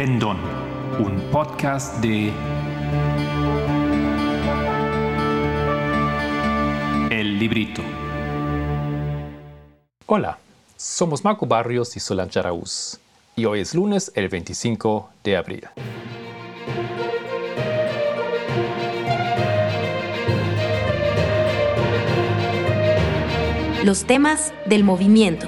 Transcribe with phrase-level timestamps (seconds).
[0.00, 0.38] Pendón,
[0.98, 2.32] un podcast de
[7.10, 7.82] El Librito.
[10.06, 10.38] Hola,
[10.78, 12.98] somos Marco Barrios y Solange Araúz,
[13.36, 15.68] y hoy es lunes el 25 de abril.
[23.84, 25.46] Los temas del movimiento.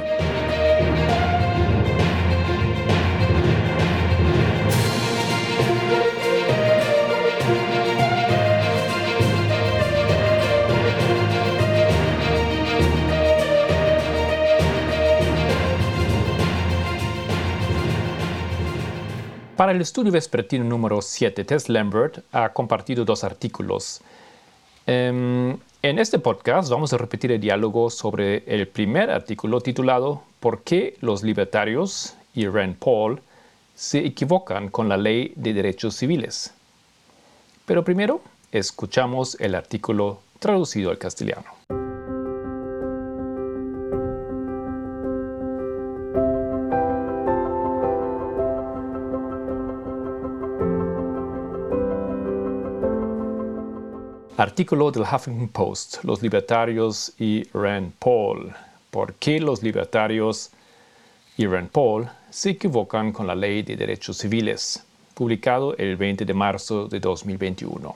[19.62, 24.01] Para el estudio vespertino número 7, Tess Lambert ha compartido dos artículos.
[24.87, 30.65] Em, en este podcast vamos a repetir el diálogo sobre el primer artículo titulado ¿Por
[30.65, 33.20] qué los libertarios y Rand Paul
[33.77, 36.53] se equivocan con la ley de derechos civiles?
[37.64, 38.20] Pero primero
[38.51, 41.61] escuchamos el artículo traducido al castellano.
[54.43, 58.53] Artículo del Huffington Post, los libertarios y Rand Paul.
[58.91, 60.51] ¿Por qué los libertarios
[61.37, 64.85] y Rand Paul se equivocan con la ley de derechos civiles?
[65.15, 67.95] Publicado el 20 de marzo de 2021.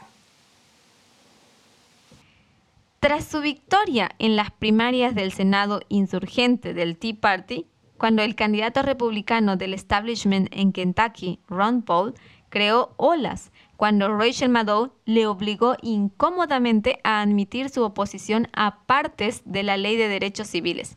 [3.01, 7.67] Tras su victoria en las primarias del Senado insurgente del Tea Party,
[7.99, 12.15] cuando el candidato republicano del establishment en Kentucky, Ron Paul,
[12.51, 19.63] creó olas cuando Rachel Maddow le obligó incómodamente a admitir su oposición a partes de
[19.63, 20.97] la ley de derechos civiles.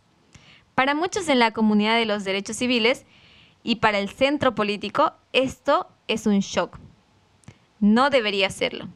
[0.76, 3.06] Para muchos en la comunidad de los derechos civiles
[3.64, 6.80] y para el centro político, esto es un shock.
[7.80, 8.88] No debería serlo.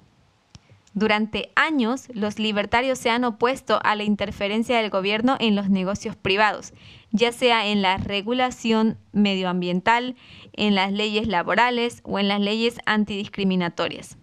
[0.95, 6.15] Durante años, los libertarios se han opuesto a la interferencia del gobierno en los negocios
[6.15, 6.71] privados,
[7.11, 10.15] ya sea en la regulación medioambiental,
[10.53, 14.17] en las leyes laborales o en las leyes antidiscriminatorias.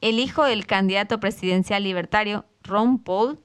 [0.00, 3.40] El hijo del candidato presidencial libertario, Ron Paul,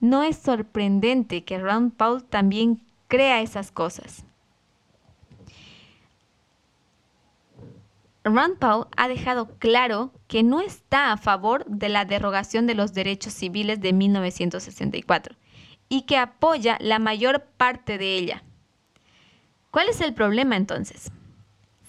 [0.00, 4.24] no es sorprendente que Ron Paul también crea esas cosas.
[8.22, 12.92] Rand Paul ha dejado claro que no está a favor de la derogación de los
[12.92, 15.36] derechos civiles de 1964
[15.88, 18.44] y que apoya la mayor parte de ella.
[19.70, 21.10] ¿Cuál es el problema entonces?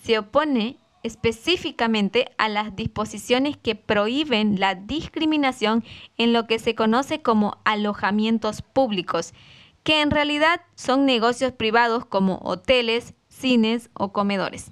[0.03, 5.83] Se opone específicamente a las disposiciones que prohíben la discriminación
[6.17, 9.33] en lo que se conoce como alojamientos públicos,
[9.83, 14.71] que en realidad son negocios privados como hoteles, cines o comedores.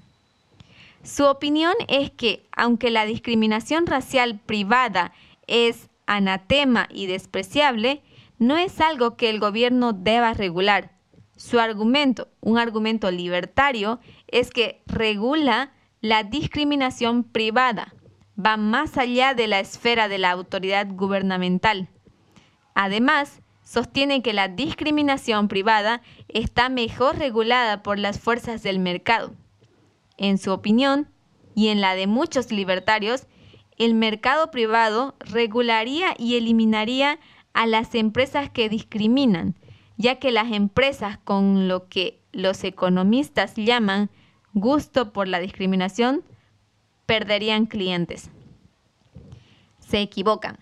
[1.03, 5.13] Su opinión es que, aunque la discriminación racial privada
[5.47, 8.03] es anatema y despreciable,
[8.37, 10.91] no es algo que el gobierno deba regular.
[11.35, 13.99] Su argumento, un argumento libertario,
[14.31, 17.93] es que regula la discriminación privada,
[18.37, 21.89] va más allá de la esfera de la autoridad gubernamental.
[22.73, 29.33] Además, sostiene que la discriminación privada está mejor regulada por las fuerzas del mercado.
[30.17, 31.09] En su opinión,
[31.55, 33.27] y en la de muchos libertarios,
[33.77, 37.19] el mercado privado regularía y eliminaría
[37.53, 39.55] a las empresas que discriminan,
[39.97, 44.09] ya que las empresas con lo que los economistas llaman
[44.53, 46.23] gusto por la discriminación
[47.05, 48.29] perderían clientes.
[49.79, 50.57] Se equivocan.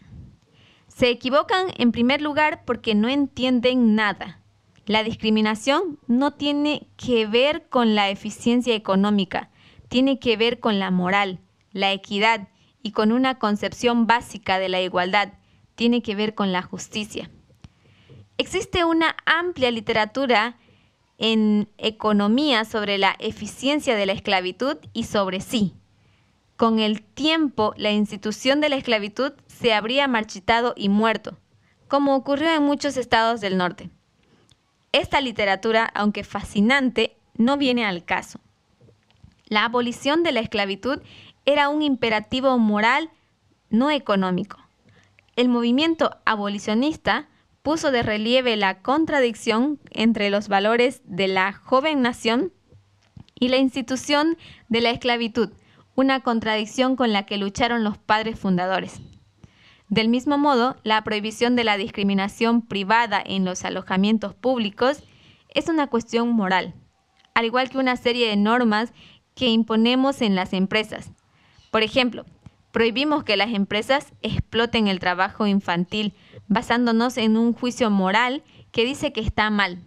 [0.87, 4.39] Se equivocan en primer lugar porque no entienden nada.
[4.85, 9.49] La discriminación no tiene que ver con la eficiencia económica,
[9.89, 11.39] tiene que ver con la moral,
[11.71, 12.47] la equidad
[12.81, 15.33] y con una concepción básica de la igualdad,
[15.75, 17.29] tiene que ver con la justicia.
[18.37, 20.57] Existe una amplia literatura
[21.17, 25.73] en economía sobre la eficiencia de la esclavitud y sobre sí.
[26.55, 31.37] Con el tiempo, la institución de la esclavitud se habría marchitado y muerto,
[31.87, 33.89] como ocurrió en muchos estados del norte.
[34.91, 38.39] Esta literatura, aunque fascinante, no viene al caso.
[39.45, 41.01] La abolición de la esclavitud
[41.45, 43.09] era un imperativo moral,
[43.69, 44.57] no económico.
[45.35, 47.29] El movimiento abolicionista
[47.67, 52.53] puso de relieve la contradicción entre los valores de la joven nación
[53.37, 54.37] y la institución
[54.69, 55.49] de la esclavitud,
[55.93, 59.01] una contradicción con la que lucharon los padres fundadores.
[59.89, 65.03] Del mismo modo, la prohibición de la discriminación privada en los alojamientos públicos
[65.53, 66.73] es una cuestión moral,
[67.33, 68.93] al igual que una serie de normas
[69.35, 71.11] que imponemos en las empresas.
[71.69, 72.23] Por ejemplo,
[72.71, 76.13] prohibimos que las empresas exploten el trabajo infantil
[76.47, 79.83] basándonos en un juicio moral que dice que está mal.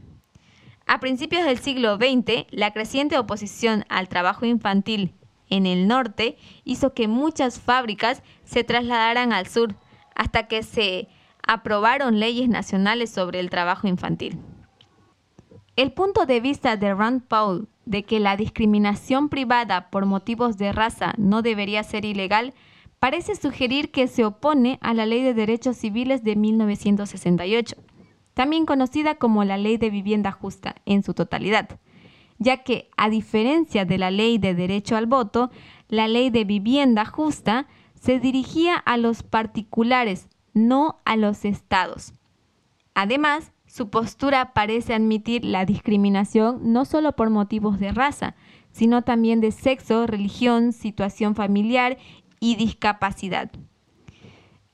[0.87, 5.15] A principios del siglo XX, la creciente oposición al trabajo infantil
[5.49, 9.75] en el norte hizo que muchas fábricas se trasladaran al sur,
[10.15, 11.09] hasta que se
[11.47, 14.39] aprobaron leyes nacionales sobre el trabajo infantil.
[15.77, 20.73] El punto de vista de Rand Paul de que la discriminación privada por motivos de
[20.73, 22.55] raza no debería ser ilegal
[23.01, 27.77] parece sugerir que se opone a la Ley de Derechos Civiles de 1968,
[28.35, 31.81] también conocida como la Ley de Vivienda Justa en su totalidad,
[32.39, 35.51] ya que, a diferencia de la Ley de Derecho al Voto,
[35.89, 42.13] la Ley de Vivienda Justa se dirigía a los particulares, no a los estados.
[42.95, 48.35] Además, su postura parece admitir la discriminación no solo por motivos de raza,
[48.73, 51.99] sino también de sexo, religión, situación familiar
[52.41, 53.51] y discapacidad.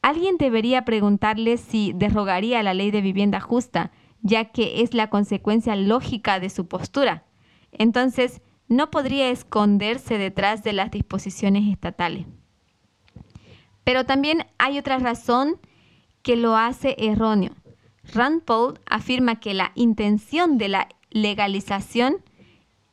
[0.00, 3.90] Alguien debería preguntarle si derrogaría la ley de vivienda justa,
[4.22, 7.24] ya que es la consecuencia lógica de su postura.
[7.72, 12.26] Entonces, no podría esconderse detrás de las disposiciones estatales.
[13.84, 15.60] Pero también hay otra razón
[16.22, 17.52] que lo hace erróneo
[18.12, 22.16] Rand Paul afirma que la intención de la legalización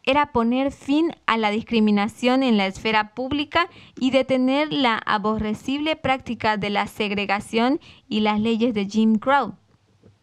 [0.06, 3.70] era poner fin a la discriminación en la esfera pública
[4.00, 9.56] y detener la aborrecible práctica de la segregación y las leyes de Jim Crow.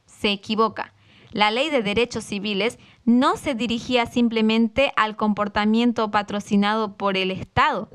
[0.06, 0.94] Se equivoca.
[1.32, 7.88] La ley de derechos civiles no se dirigía simplemente al comportamiento patrocinado por el Estado.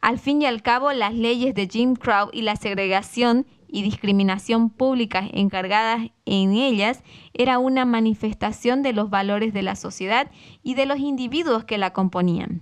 [0.00, 4.68] Al fin y al cabo, las leyes de Jim Crow y la segregación y discriminación
[4.70, 7.02] pública encargadas en ellas
[7.32, 10.30] era una manifestación de los valores de la sociedad
[10.62, 12.60] y de los individuos que la componían.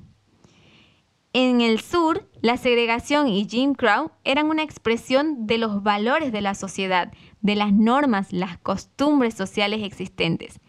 [1.33, 6.41] En el sur, la segregación y Jim Crow eran una expresión de los valores de
[6.41, 10.61] la sociedad, de las normas, las costumbres sociales existentes.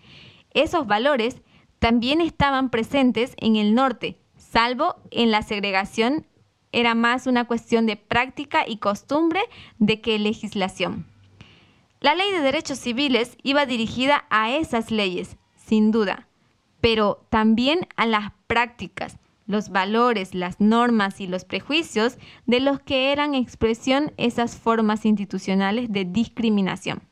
[0.53, 1.41] Esos valores
[1.79, 6.27] también estaban presentes en el norte, salvo en la segregación
[6.71, 9.41] era más una cuestión de práctica y costumbre
[9.79, 11.05] de que legislación.
[11.99, 16.27] La ley de derechos civiles iba dirigida a esas leyes, sin duda,
[16.79, 23.11] pero también a las prácticas, los valores, las normas y los prejuicios de los que
[23.11, 27.03] eran expresión esas formas institucionales de discriminación.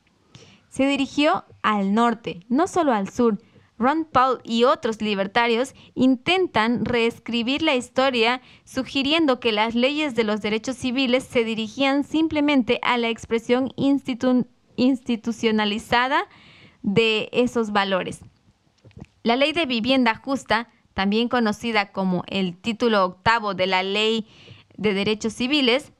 [0.70, 3.40] Se dirigió al norte, no solo al sur,
[3.80, 10.42] Ron Paul y otros libertarios intentan reescribir la historia sugiriendo que las leyes de los
[10.42, 13.74] derechos civiles se dirigían simplemente a la expresión
[14.76, 16.28] institucionalizada
[16.82, 18.20] de esos valores.
[19.24, 24.28] La ley de vivienda justa, también conocida como el título octavo de la ley
[24.76, 25.94] de derechos civiles,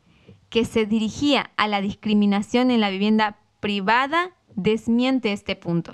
[0.50, 5.94] que se dirigía a la discriminación en la vivienda privada, desmiente este punto.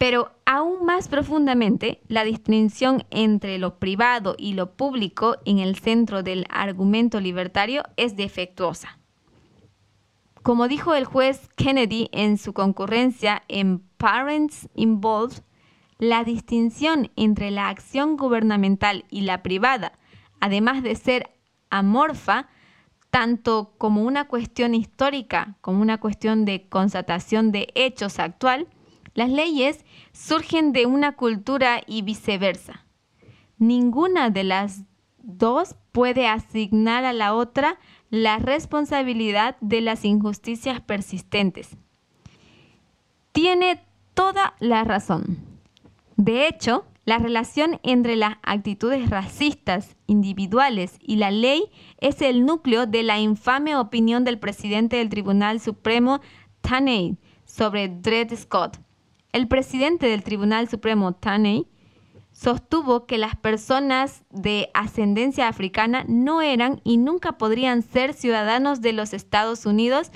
[0.00, 6.22] Pero aún más profundamente, la distinción entre lo privado y lo público en el centro
[6.22, 8.98] del argumento libertario es defectuosa.
[10.42, 15.42] Como dijo el juez Kennedy en su concurrencia en Parents Involved,
[15.98, 19.98] la distinción entre la acción gubernamental y la privada,
[20.40, 21.30] además de ser
[21.68, 22.48] amorfa,
[23.10, 28.66] tanto como una cuestión histórica como una cuestión de constatación de hechos actual,
[29.14, 32.84] las leyes surgen de una cultura y viceversa.
[33.58, 34.84] Ninguna de las
[35.18, 37.78] dos puede asignar a la otra
[38.10, 41.76] la responsabilidad de las injusticias persistentes.
[43.32, 45.38] Tiene toda la razón.
[46.16, 52.86] De hecho, la relación entre las actitudes racistas individuales y la ley es el núcleo
[52.86, 56.20] de la infame opinión del presidente del Tribunal Supremo,
[56.60, 58.78] Taney, sobre Dred Scott
[59.32, 61.66] el presidente del Tribunal Supremo, Taney,
[62.32, 68.92] sostuvo que las personas de ascendencia africana no eran y nunca podrían ser ciudadanos de
[68.92, 70.10] los Estados Unidos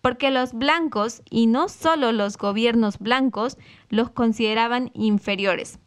[0.00, 3.58] porque los blancos, y no solo los gobiernos blancos,
[3.90, 5.78] los consideraban inferiores.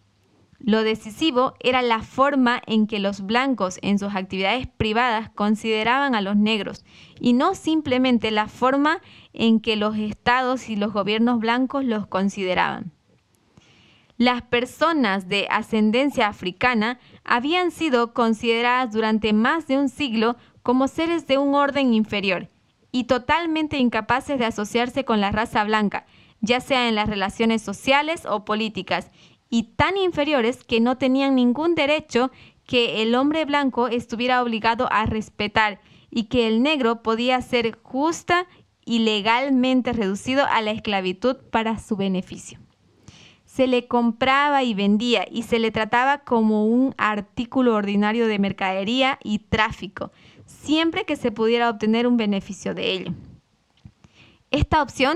[0.65, 6.21] Lo decisivo era la forma en que los blancos en sus actividades privadas consideraban a
[6.21, 6.85] los negros
[7.19, 9.01] y no simplemente la forma
[9.33, 12.93] en que los estados y los gobiernos blancos los consideraban.
[14.17, 21.27] Las personas de ascendencia africana habían sido consideradas durante más de un siglo como seres
[21.27, 22.47] de un orden inferior
[22.89, 26.05] y totalmente incapaces de asociarse con la raza blanca,
[26.39, 29.11] ya sea en las relaciones sociales o políticas,
[29.53, 32.31] y tan inferiores que no tenían ningún derecho
[32.65, 35.79] que el hombre blanco estuviera obligado a respetar
[36.09, 38.47] y que el negro podía ser justa
[38.83, 42.57] y legalmente reducido a la esclavitud para su beneficio.
[43.45, 49.19] Se le compraba y vendía y se le trataba como un artículo ordinario de mercadería
[49.23, 50.11] y tráfico,
[50.47, 53.13] siempre que se pudiera obtener un beneficio de ello.
[54.49, 55.15] Esta opción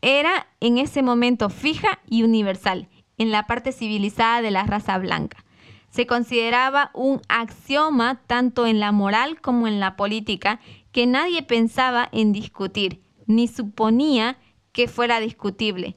[0.00, 2.88] era en ese momento fija y universal
[3.18, 5.44] en la parte civilizada de la raza blanca.
[5.90, 10.58] Se consideraba un axioma tanto en la moral como en la política
[10.90, 14.38] que nadie pensaba en discutir, ni suponía
[14.72, 15.96] que fuera discutible.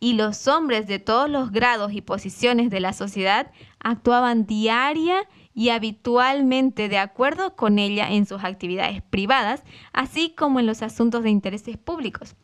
[0.00, 5.68] Y los hombres de todos los grados y posiciones de la sociedad actuaban diaria y
[5.68, 11.30] habitualmente de acuerdo con ella en sus actividades privadas, así como en los asuntos de
[11.30, 12.34] intereses públicos,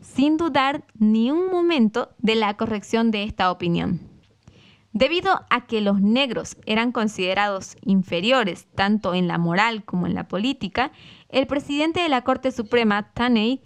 [0.00, 4.00] sin dudar ni un momento de la corrección de esta opinión.
[4.92, 10.26] Debido a que los negros eran considerados inferiores tanto en la moral como en la
[10.26, 10.90] política,
[11.28, 13.62] el presidente de la Corte Suprema, Taney,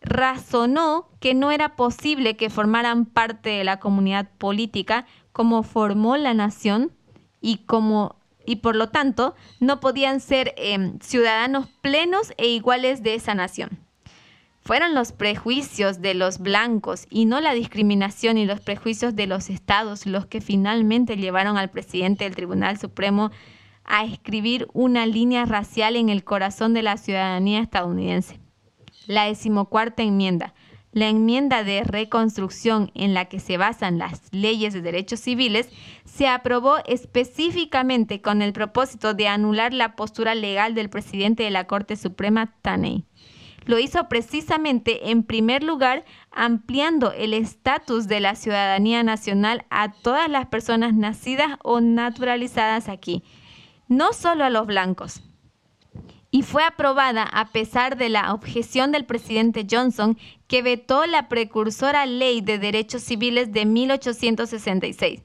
[0.00, 6.34] razonó que no era posible que formaran parte de la comunidad política como formó la
[6.34, 6.92] nación
[7.40, 13.83] y por lo tanto no podían ser em, ciudadanos plenos e iguales de esa nación.
[14.64, 19.50] Fueron los prejuicios de los blancos y no la discriminación y los prejuicios de los
[19.50, 23.30] estados los que finalmente llevaron al presidente del Tribunal Supremo
[23.84, 28.40] a escribir una línea racial en el corazón de la ciudadanía estadounidense.
[29.06, 30.54] La decimocuarta enmienda,
[30.92, 35.68] la enmienda de reconstrucción en la que se basan las leyes de derechos civiles
[36.06, 41.66] se aprobó específicamente con el propósito de anular la postura legal del presidente de la
[41.66, 43.04] Corte Suprema, Taney.
[43.66, 50.28] Lo hizo precisamente, en primer lugar, ampliando el estatus de la ciudadanía nacional a todas
[50.28, 53.22] las personas nacidas o naturalizadas aquí,
[53.88, 55.22] no solo a los blancos.
[56.30, 60.18] Y fue aprobada a pesar de la objeción del presidente Johnson
[60.48, 65.22] que vetó la precursora ley de derechos civiles de 1866,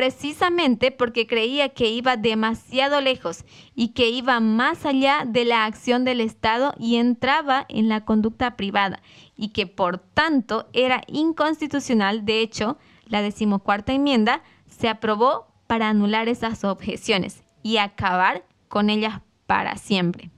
[0.00, 6.06] precisamente porque creía que iba demasiado lejos y que iba más allá de la acción
[6.06, 9.02] del Estado y entraba en la conducta privada
[9.36, 12.24] y que por tanto era inconstitucional.
[12.24, 19.20] De hecho, la decimocuarta enmienda se aprobó para anular esas objeciones y acabar con ellas
[19.46, 20.30] para siempre.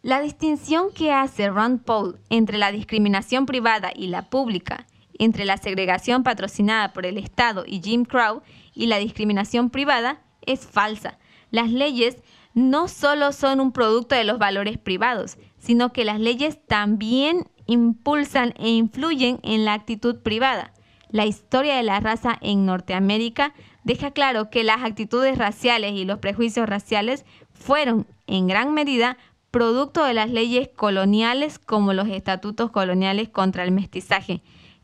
[0.00, 4.86] La distinción que hace Ron Paul entre la discriminación privada y la pública,
[5.22, 8.42] entre la segregación patrocinada por el Estado y Jim Crow
[8.74, 11.16] y la discriminación privada es falsa.
[11.52, 12.16] Las leyes
[12.54, 18.52] no solo son un producto de los valores privados, sino que las leyes también impulsan
[18.58, 20.72] e influyen en la actitud privada.
[21.10, 26.18] La historia de la raza en Norteamérica deja claro que las actitudes raciales y los
[26.18, 29.18] prejuicios raciales fueron, en gran medida,
[29.52, 34.42] producto de las leyes coloniales como los estatutos coloniales contra el mestizaje,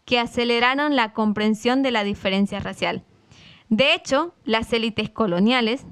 [0.08, 3.04] que aceleraron la comprensión de la diferencia racial.
[3.68, 5.84] De hecho, las élites coloniales,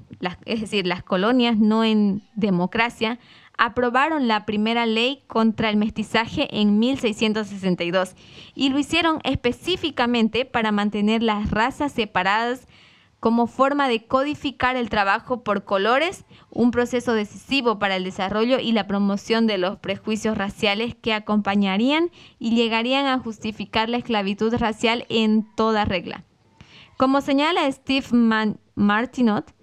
[0.47, 3.19] es decir, las colonias no en democracia,
[3.59, 8.17] aprobaron la primera ley contra el mestizaje en 1662
[8.55, 12.67] y lo hicieron específicamente para mantener las razas separadas
[13.21, 18.73] como forma de codificar el trabajo por colores, un proceso decisivo para el desarrollo y
[18.73, 25.07] la promoción de los prejuicios raciales que acompañarían y llegarían a justificar la esclavitud racial
[25.09, 26.25] en toda regla.
[26.97, 28.07] Como señala Steve
[28.75, 29.55] Martinot,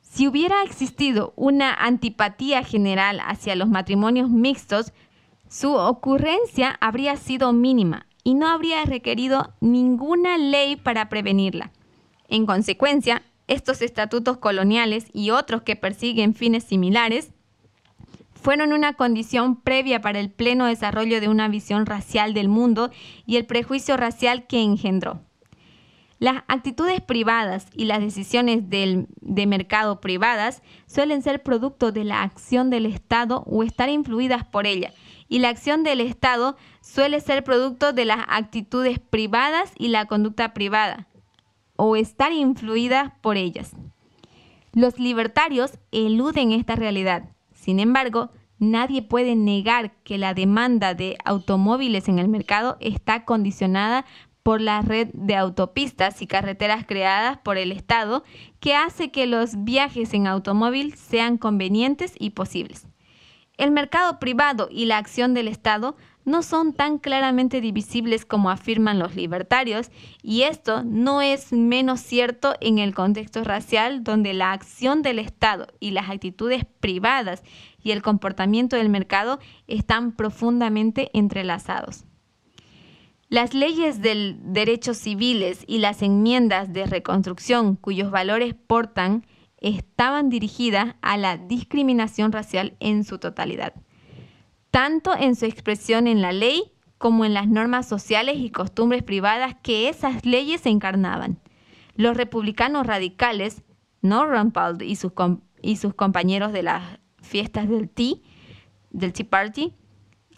[0.00, 4.92] si hubiera existido una antipatía general hacia los matrimonios mixtos,
[5.48, 11.70] su ocurrencia habría sido mínima y no habría requerido ninguna ley para prevenirla.
[12.28, 17.30] En consecuencia, estos estatutos coloniales y otros que persiguen fines similares
[18.34, 22.90] fueron una condición previa para el pleno desarrollo de una visión racial del mundo
[23.24, 25.20] y el prejuicio racial que engendró.
[26.18, 32.70] Las actitudes privadas y las decisiones de mercado privadas suelen ser producto de la acción
[32.70, 34.94] del Estado o estar influidas por ella,
[35.28, 40.54] y la acción del Estado suele ser producto de las actitudes privadas y la conducta
[40.54, 41.06] privada
[41.76, 43.72] o estar influidas por ellas.
[44.72, 47.30] Los libertarios eluden esta realidad.
[47.54, 54.04] Sin embargo, nadie puede negar que la demanda de automóviles en el mercado está condicionada
[54.42, 58.22] por la red de autopistas y carreteras creadas por el Estado
[58.60, 62.86] que hace que los viajes en automóvil sean convenientes y posibles.
[63.56, 68.98] El mercado privado y la acción del Estado no son tan claramente divisibles como afirman
[68.98, 69.90] los libertarios,
[70.22, 75.68] y esto no es menos cierto en el contexto racial donde la acción del Estado
[75.80, 77.42] y las actitudes privadas
[77.82, 82.04] y el comportamiento del mercado están profundamente entrelazados.
[83.28, 89.24] Las leyes del derechos civiles y las enmiendas de reconstrucción cuyos valores portan
[89.58, 93.74] estaban dirigidas a la discriminación racial en su totalidad,
[94.70, 99.56] tanto en su expresión en la ley como en las normas sociales y costumbres privadas
[99.62, 101.38] que esas leyes encarnaban.
[101.94, 103.62] Los republicanos radicales,
[104.02, 105.12] no Paul y sus,
[105.62, 108.16] y sus compañeros de las fiestas del Tea,
[108.90, 109.74] del Tea Party,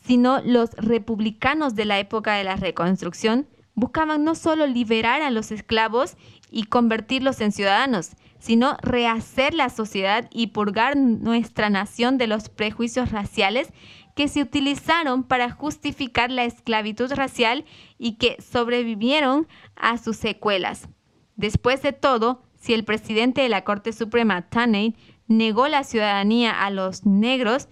[0.03, 5.53] sino los republicanos de la época de la Reconstrucción buscaban no solo liberar a los
[5.53, 6.17] esclavos
[6.51, 13.13] y convertirlos en ciudadanos, sino rehacer la sociedad y purgar nuestra nación de los prejuicios
[13.13, 13.73] raciales
[14.19, 17.65] que se utilizaron para justificar la esclavitud racial
[17.99, 19.47] y que sobrevivieron
[19.77, 20.89] a sus secuelas.
[21.37, 24.97] Después de todo, si el presidente de la Corte Suprema, Taney,
[25.29, 27.69] negó la ciudadanía a los negros,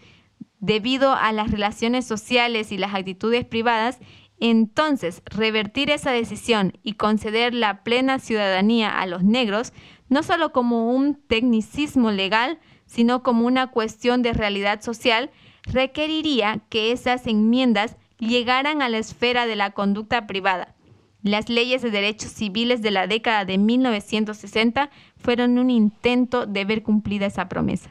[0.61, 3.99] debido a las relaciones sociales y las actitudes privadas,
[4.39, 9.73] entonces revertir esa decisión y conceder la plena ciudadanía a los negros,
[10.09, 15.33] no solo como un tecnicismo legal, sino como una cuestión de realidad social,
[15.67, 20.75] requeriría que esas enmiendas llegaran a la esfera de la conducta privada.
[21.23, 26.83] Las leyes de derechos civiles de la década de 1960 fueron un intento de ver
[26.83, 27.91] cumplida esa promesa.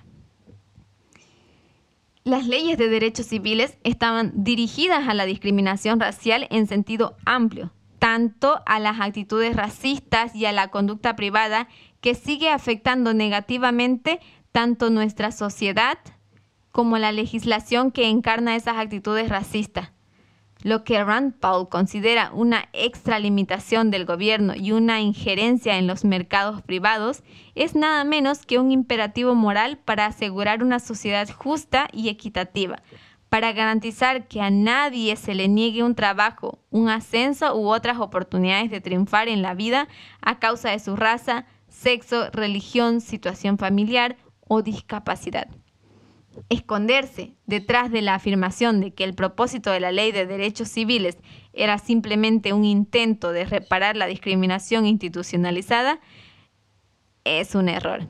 [2.23, 8.61] Las leyes de derechos civiles estaban dirigidas a la discriminación racial en sentido amplio, tanto
[8.65, 11.67] a las actitudes racistas y a la conducta privada
[12.01, 15.97] que sigue afectando negativamente tanto nuestra sociedad
[16.75, 19.93] como la legislación que encarna esas actitudes racistas
[20.61, 26.63] lo que Rand Paul considera una extralimitación del gobierno y una injerencia en los mercados
[26.63, 27.21] privados,
[27.53, 32.81] es nada menos que un imperativo moral para asegurar una sociedad justa y equitativa,
[33.29, 38.71] para garantizar que a nadie se le niegue un trabajo, un ascenso u otras oportunidades
[38.71, 39.87] de triunfar en la vida
[40.19, 45.47] a causa de su raza, sexo, religión, situación familiar o discapacidad
[46.49, 51.17] esconderse detrás de la afirmación de que el propósito de la ley de derechos civiles
[51.53, 55.99] era simplemente un intento de reparar la discriminación institucionalizada
[57.23, 58.07] es un error.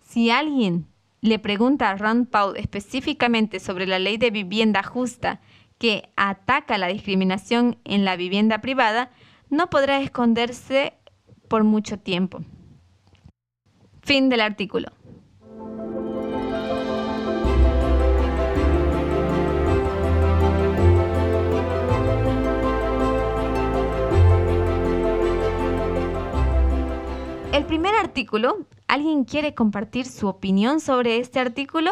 [0.00, 0.86] Si alguien
[1.20, 5.40] le pregunta a Ron Paul específicamente sobre la ley de vivienda justa
[5.78, 9.10] que ataca la discriminación en la vivienda privada,
[9.48, 10.94] no podrá esconderse
[11.48, 12.40] por mucho tiempo.
[14.02, 14.88] Fin del artículo.
[27.52, 31.90] El primer artículo, ¿alguien quiere compartir su opinión sobre este artículo?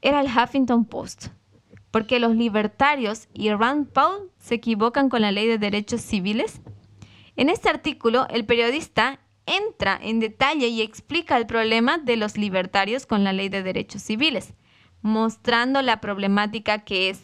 [0.00, 1.26] Era el Huffington Post,
[1.90, 6.62] porque los libertarios y Rand Paul se equivocan con la ley de derechos civiles.
[7.36, 13.04] En este artículo, el periodista entra en detalle y explica el problema de los libertarios
[13.04, 14.54] con la ley de derechos civiles,
[15.02, 17.20] mostrando la problemática que es.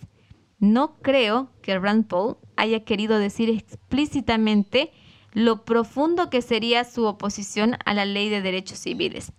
[0.59, 4.93] No creo que Rand Paul haya querido decir explícitamente
[5.33, 9.33] lo profundo que sería su oposición a la ley de derechos civiles.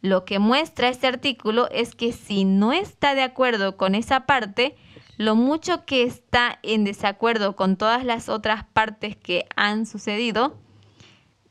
[0.00, 4.76] Lo que muestra este artículo es que si no está de acuerdo con esa parte,
[5.16, 10.56] lo mucho que está en desacuerdo con todas las otras partes que han sucedido,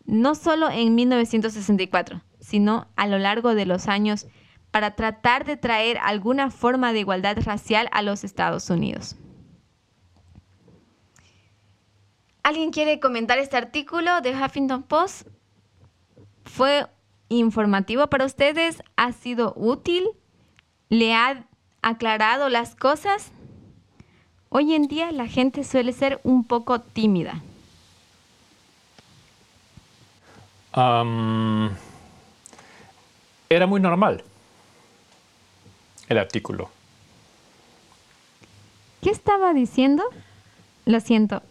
[0.05, 4.27] no solo en 1964, sino a lo largo de los años,
[4.71, 9.17] para tratar de traer alguna forma de igualdad racial a los Estados Unidos.
[12.47, 15.27] ¿Alguien quiere comentar este artículo de Huffington Post?
[16.45, 16.87] ¿Fue
[17.27, 18.81] informativo para ustedes?
[18.95, 20.07] ¿Ha sido útil?
[20.87, 21.43] ¿Le ha
[21.81, 23.33] aclarado las cosas?
[24.47, 27.41] Hoy en día la gente suele ser un poco tímida.
[33.49, 34.23] era muy normal
[36.07, 36.69] el artículo.
[39.01, 40.05] ¿Qué estaba diciendo?
[40.85, 41.43] Lo siento,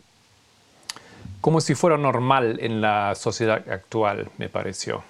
[1.46, 5.04] como si fuera normal en la sociedad actual, me pareció.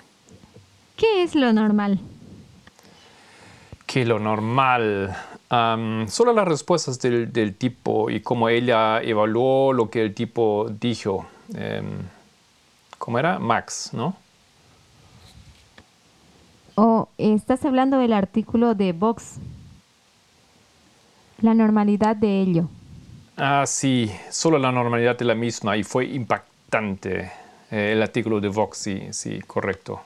[0.94, 1.98] ¿Qué es lo normal?
[3.86, 5.16] Que lo normal,
[5.48, 11.24] solo las respuestas del, tipo y cómo ella evaluó lo que el tipo dijo.
[11.54, 12.02] Em,
[12.98, 13.38] ¿Cómo era?
[13.38, 14.14] Max, ¿no?
[16.74, 19.36] O estás hablando del artículo de Vox.
[21.40, 22.68] La normalidad de ello.
[23.36, 27.30] Ah, sí, solo la normalidad de la misma y fue impactante.
[27.70, 30.00] Eh, el artículo de Vox, sí, sí, correcto.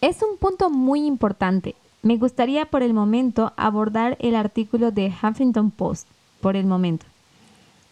[0.00, 1.74] Es un punto muy importante.
[2.02, 6.06] Me gustaría por el momento abordar el artículo de Huffington Post,
[6.40, 7.06] por el momento.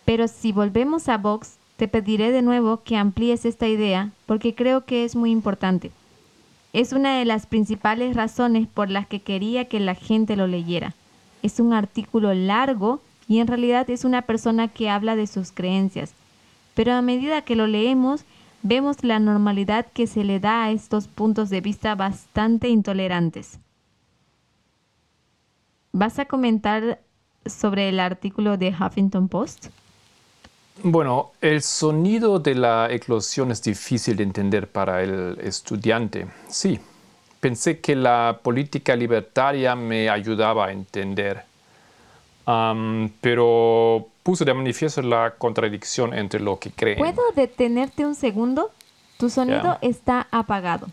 [0.04, 4.84] Pero si volvemos a Vox, te pediré de nuevo que amplíes esta idea porque creo
[4.84, 5.90] que es muy importante.
[6.72, 10.94] Es una de las principales razones por las que quería que la gente lo leyera.
[11.42, 16.14] Es un artículo largo y en realidad es una persona que habla de sus creencias.
[16.74, 18.24] Pero a medida que lo leemos,
[18.64, 23.60] vemos la normalidad que se le da a estos puntos de vista bastante intolerantes.
[25.92, 26.98] ¿Vas a comentar
[27.46, 29.68] sobre el artículo de Huffington Post?
[30.82, 36.26] Bueno, el sonido de la eclosión es difícil de entender para el estudiante.
[36.48, 36.80] Sí,
[37.38, 41.44] pensé que la política libertaria me ayudaba a entender,
[42.44, 46.98] pero puso de manifiesto la contradicción entre lo que creen.
[46.98, 48.70] ¿Puedo detenerte un segundo?
[49.18, 50.88] Tu sonido está apagado.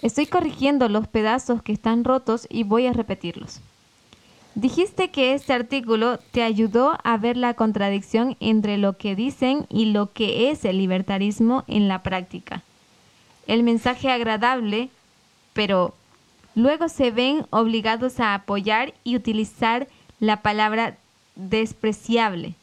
[0.00, 3.60] Estoy corrigiendo los pedazos que están rotos y voy a repetirlos.
[4.54, 9.86] Dijiste que este artículo te ayudó a ver la contradicción entre lo que dicen y
[9.86, 12.62] lo que es el libertarismo en la práctica.
[13.46, 14.90] El mensaje agradable,
[15.54, 15.94] pero
[16.54, 19.88] luego se ven obligados a apoyar y utilizar
[20.22, 20.98] la palabra
[21.34, 22.54] despreciable,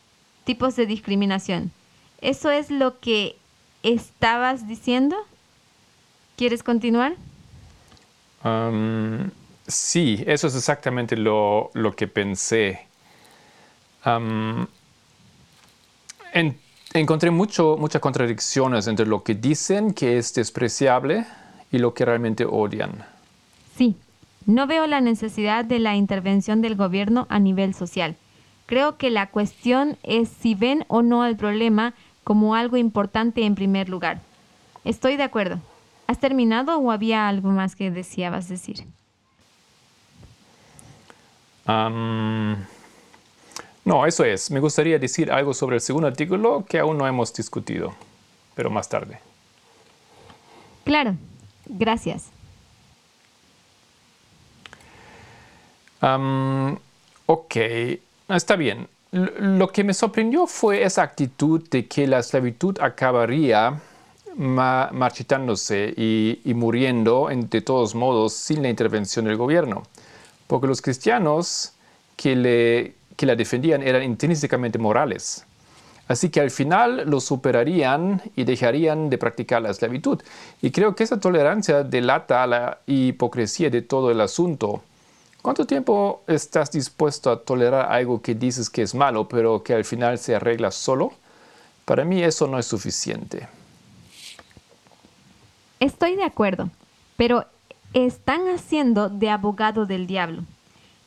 [0.45, 1.71] tipos de discriminación.
[2.21, 3.35] ¿Eso es lo que
[3.83, 5.17] estabas diciendo?
[6.37, 7.15] ¿Quieres continuar?
[9.67, 12.87] Sí, eso es exactamente lo, que pensé.
[16.93, 21.25] encontré mucho, muchas contradicciones entre lo que dicen que es despreciable
[21.73, 23.05] y lo que realmente odian.
[23.77, 23.97] Sí,
[24.45, 28.15] no veo la necesidad de la intervención del gobierno a nivel social.
[28.65, 33.56] Creo que la cuestión es si ven o no el problema como algo importante en
[33.56, 34.21] primer lugar.
[34.84, 35.60] Estoy de acuerdo.
[36.08, 38.84] ¿Has terminado o había algo más que deseabas decir?
[43.86, 44.49] no, eso es.
[44.49, 47.93] Me gustaría decir algo sobre el segundo artículo que aún no hemos discutido,
[48.56, 49.19] pero más tarde.
[50.84, 51.15] Claro,
[51.67, 52.32] gracias.
[56.01, 57.55] Ok,
[58.29, 58.88] está bien.
[59.12, 63.79] Lo que me sorprendió fue esa actitud de que la esclavitud acabaría
[64.35, 69.83] marchitándose y, muriendo de todos modos sin la intervención del gobierno
[70.49, 71.73] porque los cristianos
[72.15, 75.45] que, que la defendían eran intrínsecamente morales.
[76.07, 80.19] Así que al final lo superarían y dejarían de practicar la esclavitud.
[80.59, 84.81] Y creo que esa tolerancia delata la hipocresía de todo el asunto.
[85.41, 89.86] ¿Cuánto tiempo estás dispuesto a tolerar algo que dices que es malo, pero que al
[89.86, 91.13] final se arregla solo?
[91.86, 93.47] Para mí eso no es suficiente.
[95.80, 96.69] Estoy de acuerdo,
[97.15, 97.45] pero
[97.93, 100.43] están haciendo de abogado del diablo.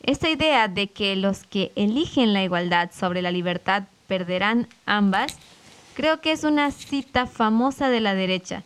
[0.03, 5.37] Esta idea de que los que eligen la igualdad sobre la libertad perderán ambas,
[5.95, 8.65] creo que es una cita famosa de la derecha.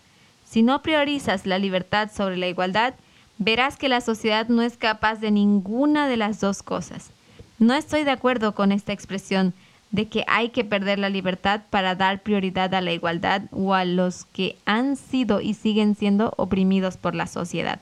[0.48, 2.94] Si no priorizas la libertad sobre la igualdad,
[3.38, 7.10] verás que la sociedad no es capaz de ninguna de las dos cosas.
[7.58, 9.54] No estoy de acuerdo con esta expresión
[9.90, 13.84] de que hay que perder la libertad para dar prioridad a la igualdad o a
[13.84, 17.80] los que han sido y siguen siendo oprimidos por la sociedad.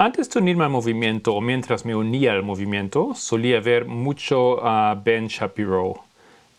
[0.00, 4.94] Antes de unirme al movimiento o mientras me unía al movimiento, solía ver mucho a
[4.94, 6.04] Ben Shapiro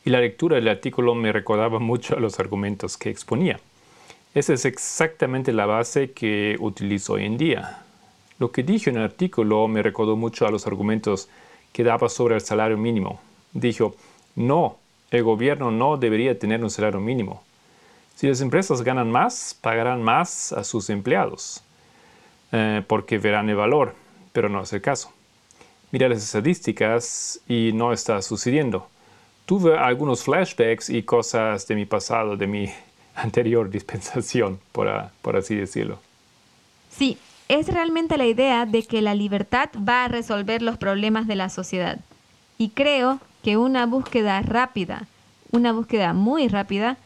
[0.03, 3.59] y la lectura del artículo me recordaba mucho a los argumentos que exponía.
[4.35, 7.81] Esa es exactamente la base que utilizo hoy en día.
[8.37, 11.27] Lo que dije en el artículo me recordó mucho a los argumentos
[11.73, 13.19] que daba sobre el salario mínimo.
[13.53, 13.95] Dijo,
[14.35, 14.77] no,
[15.09, 17.41] el gobierno no debería tener un salario mínimo.
[18.15, 21.63] Si las empresas ganan más, pagarán más a sus empleados.
[22.51, 23.95] Eh, porque verán el valor,
[24.31, 25.11] pero no es el caso.
[25.91, 28.89] Mira las estadísticas y no está sucediendo.
[29.47, 32.71] Tuve algunos flashbacks y cosas de mi pasado, de mi
[33.21, 34.89] anterior dispensación, por,
[35.21, 35.99] por así decirlo.
[36.89, 41.35] Sí, es realmente la idea de que la libertad va a resolver los problemas de
[41.35, 41.99] la sociedad.
[42.57, 45.07] Y creo que una búsqueda rápida,
[45.51, 46.97] una búsqueda muy rápida,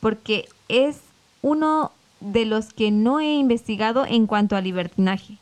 [0.00, 1.00] porque es
[1.42, 5.36] uno de los que no he investigado en cuanto a libertinaje.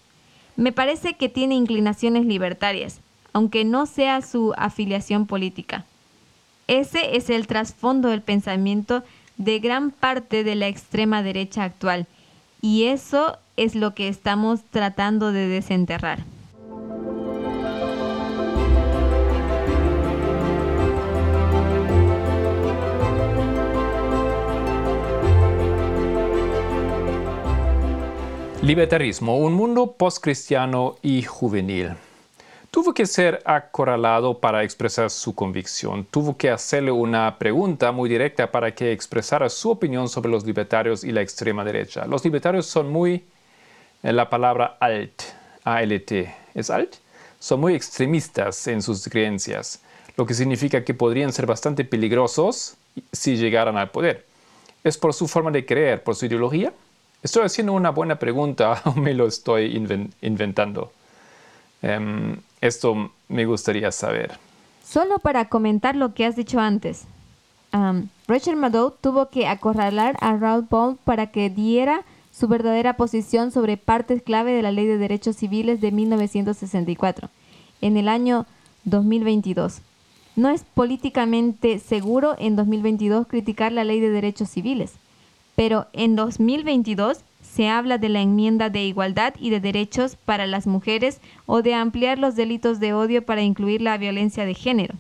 [0.56, 3.00] Me parece que tiene inclinaciones libertarias,
[3.32, 5.84] aunque no sea su afiliación política.
[6.66, 9.02] Ese es el trasfondo del pensamiento
[9.36, 12.06] de gran parte de la extrema derecha actual.
[12.60, 16.20] Y eso es lo que estamos tratando de desenterrar.
[28.62, 31.96] Libertarismo, un mundo postcristiano y juvenil.
[32.72, 36.06] Tuvo que ser acorralado para expresar su convicción.
[36.06, 41.04] Tuvo que hacerle una pregunta muy directa para que expresara su opinión sobre los libertarios
[41.04, 42.06] y la extrema derecha.
[42.06, 43.26] Los libertarios son muy,
[44.02, 45.20] en la palabra alt,
[45.64, 46.12] ALT,
[46.54, 46.94] ¿es alt?
[47.38, 49.82] Son muy extremistas en sus creencias,
[50.16, 52.78] lo que significa que podrían ser bastante peligrosos
[53.12, 54.24] si llegaran al poder.
[54.82, 56.72] ¿Es por su forma de creer, por su ideología?
[57.22, 59.76] Estoy haciendo una buena pregunta o me lo estoy
[60.22, 60.90] inventando.
[61.82, 64.38] Em, esto me gustaría saber.
[64.82, 67.04] Solo para comentar lo que has dicho antes.
[68.28, 73.76] Rachel Maddow tuvo que acorralar a Raoul Paul para que diera su verdadera posición sobre
[73.76, 77.30] partes clave de la Ley de Derechos Civiles de 1964,
[77.80, 78.46] en el año
[78.84, 79.80] 2022.
[80.36, 84.94] No es políticamente seguro en 2022 criticar la Ley de Derechos Civiles,
[85.56, 87.18] pero en 2022
[87.54, 91.74] se habla de la enmienda de igualdad y de derechos para las mujeres o de
[91.74, 94.94] ampliar los delitos de odio para incluir la violencia de género.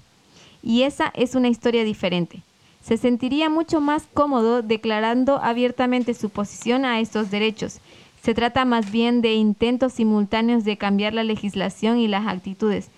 [0.62, 2.40] Y esa es una historia diferente.
[2.84, 7.78] Se sentiría mucho más cómodo declarando abiertamente su posición a estos derechos.
[8.22, 12.88] Se trata más bien de intentos simultáneos de cambiar la legislación y las actitudes.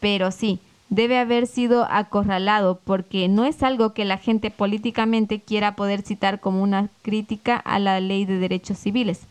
[0.00, 5.76] Pero sí, debe haber sido acorralado porque no es algo que la gente políticamente quiera
[5.76, 9.22] poder citar como una crítica a la ley de derechos civiles.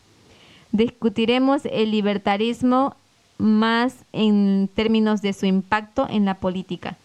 [0.72, 2.94] Discutiremos el libertarismo
[3.38, 6.96] más en términos de su impacto en la política,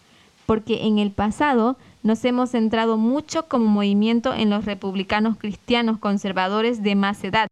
[0.46, 6.82] porque en el pasado nos hemos centrado mucho como movimiento en los republicanos cristianos conservadores
[6.82, 7.48] de más edad.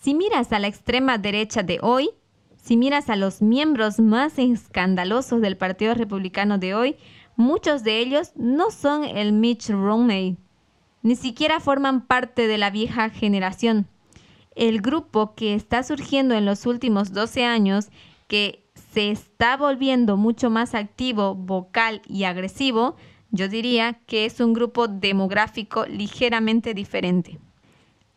[0.00, 2.10] Si miras a la extrema derecha de hoy,
[2.68, 6.96] si miras a los miembros más escandalosos del Partido Republicano de hoy,
[7.34, 10.36] muchos de ellos no son el Mitch Romney,
[11.02, 13.86] ni siquiera forman parte de la vieja generación.
[14.54, 17.88] El grupo que está surgiendo en los últimos 12 años,
[18.26, 22.96] que se está volviendo mucho más activo, vocal y agresivo,
[23.30, 27.38] yo diría que es un grupo demográfico ligeramente diferente.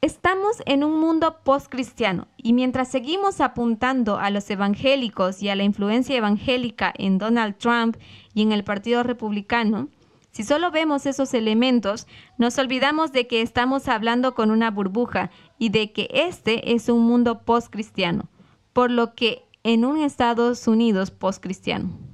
[0.04, 5.62] Estamos en un mundo postcristiano y mientras seguimos apuntando a los evangélicos y a la
[5.62, 7.98] influencia evangélica en Donald Trump
[8.34, 9.90] y en el Partido Republicano,
[10.32, 12.08] si solo vemos esos elementos,
[12.40, 17.02] nos olvidamos de que estamos hablando con una burbuja y de que este es un
[17.02, 18.28] mundo postcristiano,
[18.74, 22.11] por lo que en un Estados Unidos postcristiano.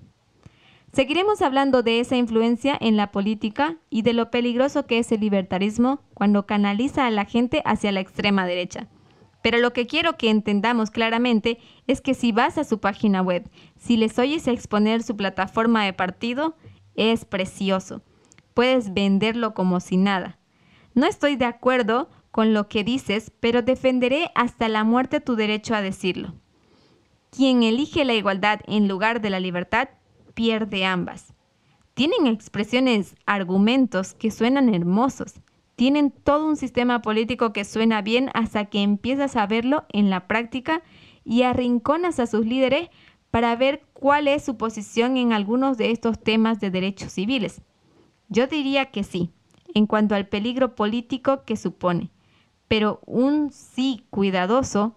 [0.94, 5.20] Seguiremos hablando de esa influencia en la política y de lo peligroso que es el
[5.20, 8.88] libertarismo cuando canaliza a la gente hacia la extrema derecha.
[9.44, 13.50] Pero lo que quiero que entendamos claramente es que si vas a su página web,
[13.78, 16.56] si les oyes exponer su plataforma de partido,
[16.96, 18.02] es precioso.
[18.54, 20.40] Puedes venderlo como si nada.
[20.96, 25.76] No estoy de acuerdo con lo que dices, pero defenderé hasta la muerte tu derecho
[25.76, 26.34] a decirlo.
[27.30, 29.90] Quien elige la igualdad en lugar de la libertad
[30.38, 31.34] pierde ambas.
[31.96, 35.42] Tienen expresiones, argumentos que suenan hermosos.
[35.76, 40.28] Tienen todo un sistema político que suena bien hasta que empiezas a verlo en la
[40.28, 40.84] práctica
[41.26, 42.90] y arrinconas a sus líderes
[43.32, 47.64] para ver cuál es su posición en algunos de estos temas de derechos civiles.
[48.30, 49.32] Yo diría que sí,
[49.74, 52.12] en cuanto al peligro político que supone,
[52.68, 54.96] pero un sí cuidadoso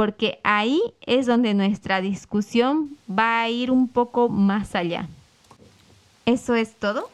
[0.00, 5.06] porque ahí es donde nuestra discusión va a ir un poco más allá.
[6.24, 7.10] ¿Eso es todo?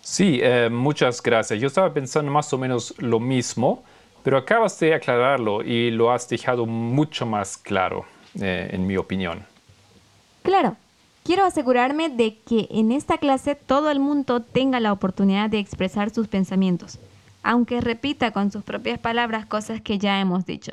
[0.00, 1.60] Sí, eh, muchas gracias.
[1.60, 3.84] Yo estaba pensando más o menos lo mismo,
[4.22, 8.06] pero acabas de aclararlo y lo has dejado mucho más claro,
[8.40, 9.44] eh, en mi opinión.
[10.42, 10.78] Claro,
[11.24, 16.08] quiero asegurarme de que en esta clase todo el mundo tenga la oportunidad de expresar
[16.08, 16.98] sus pensamientos,
[17.42, 20.72] aunque repita con sus propias palabras cosas que ya hemos dicho.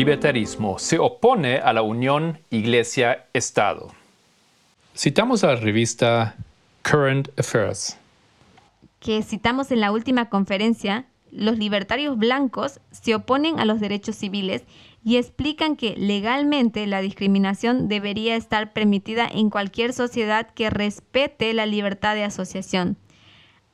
[0.00, 3.92] Libertarismo se opone a la unión Iglesia-Estado.
[4.96, 6.36] Citamos a la revista
[6.80, 7.98] Current Affairs.
[8.98, 14.62] Que citamos en la última conferencia, los libertarios blancos se oponen a los derechos civiles
[15.04, 21.66] y explican que legalmente la discriminación debería estar permitida en cualquier sociedad que respete la
[21.66, 22.96] libertad de asociación.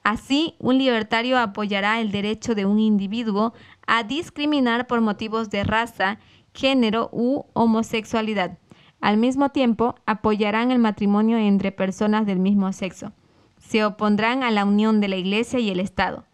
[0.06, 3.54] Así, un libertario apoyará el derecho de un individuo
[3.88, 6.20] a discriminar por motivos de raza,
[6.54, 8.56] género u homosexualidad.
[9.00, 13.14] Al mismo tiempo, apoyarán el matrimonio entre personas del mismo sexo.
[13.58, 16.24] Se opondrán a la unión de la Iglesia y el Estado.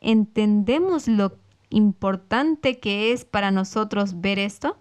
[0.00, 1.36] ¿Entendemos lo
[1.70, 4.76] importante que es para nosotros ver esto?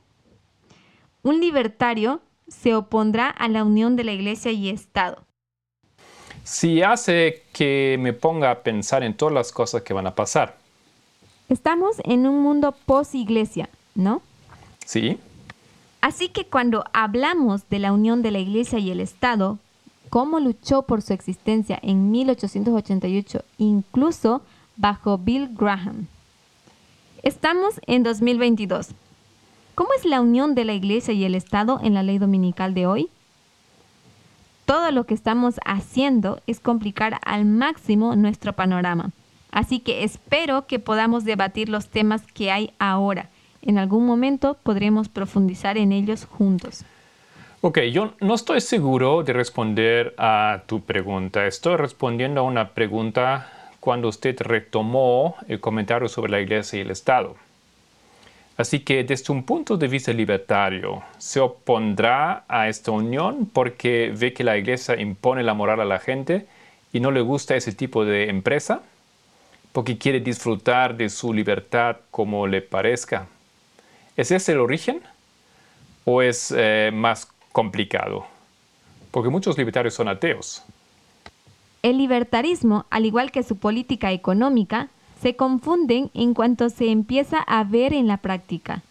[1.21, 5.27] Un libertario se opondrá a la unión de la Iglesia y Estado.
[6.43, 10.57] Si hace que me ponga a pensar en todas las cosas que van a pasar.
[11.49, 14.21] Estamos en un mundo post-iglesia, ¿no?
[14.85, 15.17] Sí.
[16.01, 19.59] Así que cuando hablamos de la unión de la Iglesia y el Estado,
[20.09, 24.41] cómo luchó por su existencia en 1888, incluso
[24.77, 26.07] bajo Bill Graham.
[27.21, 28.89] Estamos en 2022.
[29.75, 32.87] ¿Cómo es la unión de la Iglesia y el Estado en la ley dominical de
[32.87, 33.09] hoy?
[34.71, 39.11] Todo lo que estamos haciendo es complicar al máximo nuestro panorama.
[39.51, 43.27] Así que espero que podamos debatir los temas que hay ahora.
[43.61, 46.85] En algún momento podremos profundizar en ellos juntos.
[47.59, 51.47] Ok, yo no estoy seguro de responder a tu pregunta.
[51.47, 53.49] Estoy respondiendo a una pregunta
[53.81, 57.35] cuando usted retomó el comentario sobre la Iglesia y el Estado.
[58.61, 64.33] Así que desde un punto de vista libertario, ¿se opondrá a esta unión porque ve
[64.33, 66.45] que la Iglesia impone la moral a la gente
[66.93, 68.83] y no le gusta ese tipo de empresa?
[69.71, 73.25] ¿Porque quiere disfrutar de su libertad como le parezca?
[74.15, 75.01] ¿Es ese el origen?
[76.05, 78.27] ¿O es eh, más complicado?
[79.09, 80.63] Porque muchos libertarios son ateos.
[81.81, 84.89] El libertarismo, al igual que su política económica,
[85.21, 88.81] se confunden en cuanto se empieza a ver en la práctica.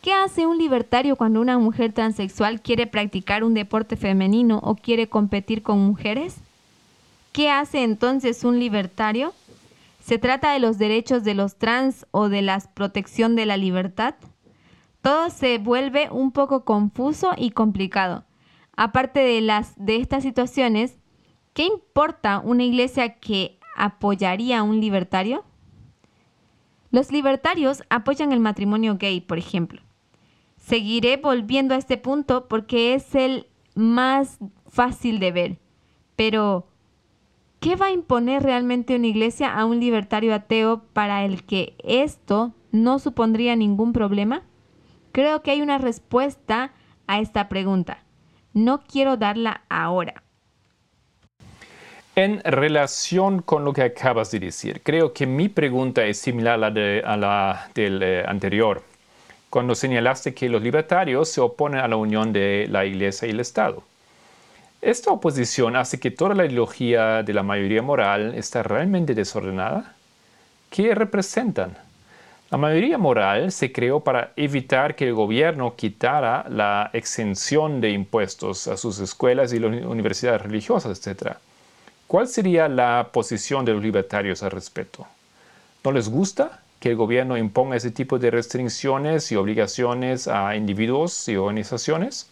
[0.00, 5.08] ¿Qué hace un libertario cuando una mujer transexual quiere practicar un deporte femenino o quiere
[5.08, 6.36] competir con mujeres?
[7.32, 9.32] ¿Qué hace entonces un libertario?
[10.02, 14.14] ¿Se trata de los derechos de los trans o de la protección de la libertad?
[15.02, 18.24] Todo se vuelve un poco confuso y complicado.
[18.74, 20.96] Aparte de, las, de estas situaciones,
[21.54, 25.44] ¿Qué importa una iglesia que apoyaría a un libertario?
[26.90, 29.80] Los libertarios apoyan el matrimonio gay, por ejemplo.
[30.56, 35.58] Seguiré volviendo a este punto porque es el más fácil de ver.
[36.16, 36.68] Pero,
[37.60, 42.54] ¿qué va a imponer realmente una iglesia a un libertario ateo para el que esto
[42.70, 44.42] no supondría ningún problema?
[45.12, 46.72] Creo que hay una respuesta
[47.06, 48.04] a esta pregunta.
[48.52, 50.21] No quiero darla ahora.
[52.14, 57.16] En relación con lo que acabas de decir, creo que mi pregunta es similar a
[57.16, 58.82] la, del eh, anterior,
[59.48, 63.40] cuando señalaste que los libertarios se oponen a la unión de la Iglesia y el
[63.40, 63.82] Estado.
[64.82, 69.94] ¿Esta oposición hace que toda la ideología de la mayoría moral está realmente desordenada?
[70.68, 71.78] ¿Qué representan?
[72.50, 78.68] La mayoría moral se creó para evitar que el gobierno quitara la exención de impuestos
[78.68, 81.36] a sus escuelas y las universidades religiosas, etc.
[82.12, 85.06] ¿Cuál sería la posición de los libertarios al respecto?
[85.82, 91.26] ¿No les gusta que el gobierno imponga ese tipo de restricciones y obligaciones a individuos
[91.28, 92.28] y organizaciones?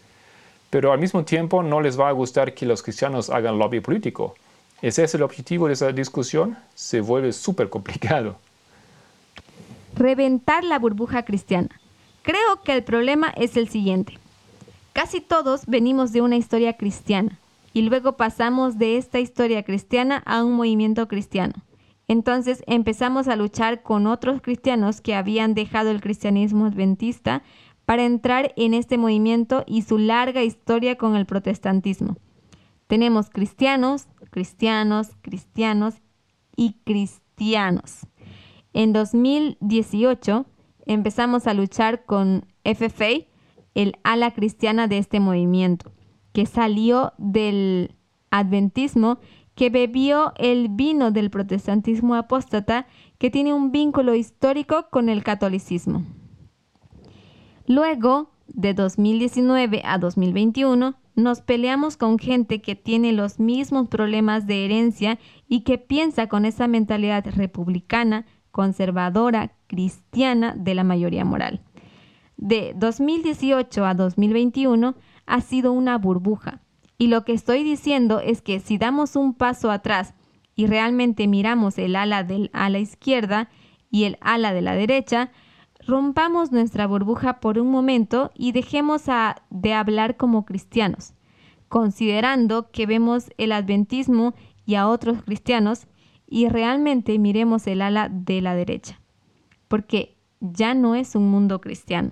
[0.69, 4.35] Pero al mismo tiempo no les va a gustar que los cristianos hagan lobby político.
[4.83, 6.59] ¿Ese es el objetivo de esa discusión?
[6.75, 8.37] Se vuelve súper complicado.
[9.97, 11.71] Reventar la burbuja cristiana.
[12.21, 14.19] Creo que el problema es el siguiente.
[14.93, 17.39] Casi todos venimos de una historia cristiana
[17.73, 21.55] y luego pasamos de esta historia cristiana a un movimiento cristiano.
[22.09, 27.43] Entonces empezamos a luchar con otros cristianos que habían dejado el cristianismo adventista
[27.85, 32.17] para entrar en este movimiento y su larga historia con el protestantismo.
[32.89, 35.95] Tenemos cristianos, cristianos, cristianos
[36.57, 38.07] y cristianos.
[38.73, 40.47] En 2018
[40.87, 43.27] empezamos a luchar con FFA,
[43.75, 45.93] el ala cristiana de este movimiento
[46.33, 47.95] que salió del
[48.31, 49.19] adventismo,
[49.55, 52.87] que bebió el vino del protestantismo apóstata,
[53.19, 56.05] que tiene un vínculo histórico con el catolicismo.
[57.67, 64.65] Luego, de 2019 a 2021, nos peleamos con gente que tiene los mismos problemas de
[64.65, 65.19] herencia
[65.49, 71.63] y que piensa con esa mentalidad republicana, conservadora, cristiana de la mayoría moral.
[72.37, 74.95] De 2018 a 2021
[75.31, 76.61] ha sido una burbuja.
[76.99, 80.13] Y lo que estoy diciendo es que si damos un paso atrás
[80.57, 83.49] y realmente miramos el ala del ala izquierda
[83.91, 85.31] y el ala de la derecha,
[85.87, 89.05] rompamos nuestra burbuja por un momento y dejemos
[89.51, 91.15] de hablar como cristianos,
[91.69, 94.35] considerando que vemos el adventismo
[94.67, 95.87] y a otros cristianos
[96.27, 99.01] y realmente miremos el ala de la derecha,
[99.69, 102.11] porque ya no es un mundo cristiano.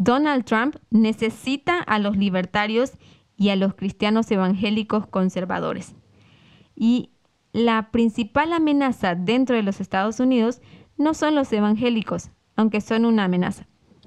[0.00, 2.92] Donald Trump necesita a los libertarios
[3.36, 5.94] y a los cristianos evangélicos conservadores.
[6.74, 7.10] Y
[7.52, 10.62] la principal amenaza dentro de los Estados Unidos
[10.96, 13.66] no son los evangélicos, aunque son una amenaza.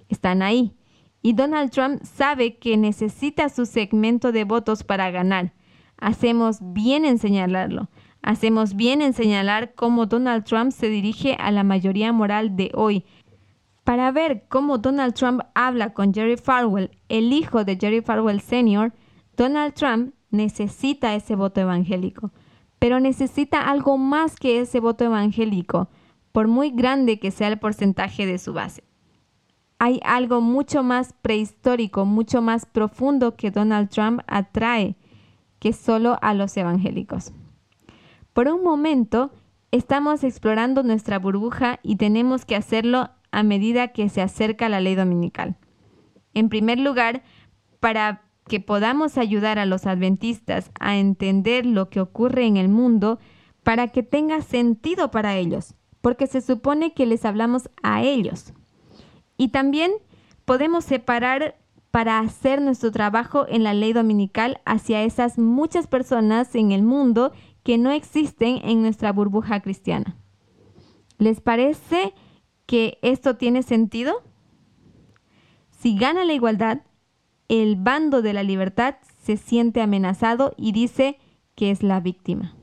[0.09, 0.75] Están ahí
[1.21, 5.53] Y Donald Trump sabe que necesita su segmento de votos para ganar.
[5.97, 7.87] Hacemos bien en señalarlo.
[8.23, 13.05] Hacemos bien en señalar cómo Donald Trump se dirige a la mayoría moral de hoy.
[13.83, 18.93] Para ver cómo Donald Trump habla con Jerry Falwell, el hijo de Jerry Falwell Sr.,
[19.35, 22.31] Donald Trump necesita ese voto evangélico,
[22.79, 25.89] pero necesita algo más que ese voto evangélico,
[26.31, 28.83] por muy grande que sea el porcentaje de su base.
[29.79, 34.95] Hay algo mucho más prehistórico, mucho más profundo que Donald Trump atrae
[35.59, 37.33] que solo a los evangélicos.
[38.31, 39.31] Por un momento,
[39.71, 44.93] estamos explorando nuestra burbuja y tenemos que hacerlo a medida que se acerca la ley
[44.93, 45.57] dominical.
[46.35, 47.23] En primer lugar,
[47.79, 53.19] para que podamos ayudar a los adventistas a entender lo que ocurre en el mundo
[53.63, 58.53] para que tenga sentido para ellos, porque se supone que les hablamos a ellos.
[59.35, 59.91] Y también
[60.45, 61.55] podemos separar
[61.89, 67.31] para hacer nuestro trabajo en la ley dominical hacia esas muchas personas en el mundo
[67.63, 70.17] que no existen en nuestra burbuja cristiana.
[71.17, 72.13] ¿Les parece
[72.65, 74.23] que esto tiene sentido?
[75.79, 76.81] Si gana la igualdad,
[77.49, 81.19] el bando de la libertad se siente amenazado y dice
[81.55, 82.55] que es la víctima.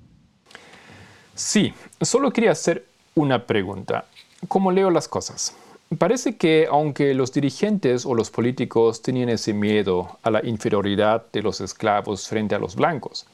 [1.34, 4.06] Sí, solo quería hacer una pregunta.
[4.48, 5.54] ¿Cómo leo las cosas?
[5.98, 11.42] Parece que aunque los dirigentes o los políticos tenían ese miedo a la inferioridad de
[11.42, 13.26] los esclavos frente a los blancos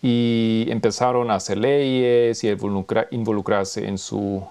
[0.00, 2.56] y empezaron a hacer leyes y a
[3.10, 4.46] involucrarse en su...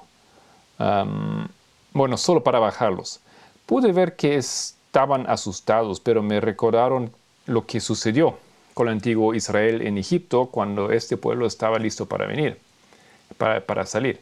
[0.78, 3.20] bueno, solo para bajarlos,
[3.66, 7.12] pude ver que es estaban asustados, pero me recordaron
[7.46, 8.38] lo que sucedió
[8.74, 12.58] con el antiguo Israel en Egipto cuando este pueblo estaba listo para venir,
[13.38, 14.20] para, salir.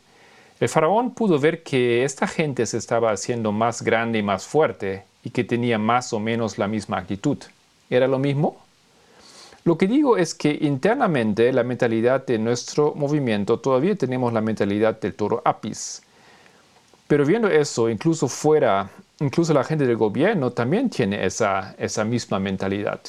[0.60, 5.04] El faraón pudo ver que esta gente se estaba haciendo más grande y más fuerte
[5.24, 7.38] y que tenía más o menos la misma actitud.
[7.90, 8.58] ¿Era lo mismo?
[9.64, 15.00] Lo que digo es que internamente la mentalidad de nuestro movimiento todavía tenemos la mentalidad
[15.00, 16.02] del toro apis.
[17.08, 18.90] Pero viendo eso, incluso fuera
[19.20, 23.00] incluso la gente del gobierno también tiene esa, esa misma mentalidad.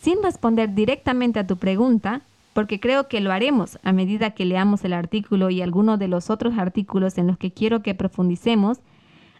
[0.00, 4.84] Sin responder directamente a tu pregunta, porque creo que lo haremos a medida que leamos
[4.84, 8.78] el artículo y algunos de los otros artículos en los que quiero que profundicemos,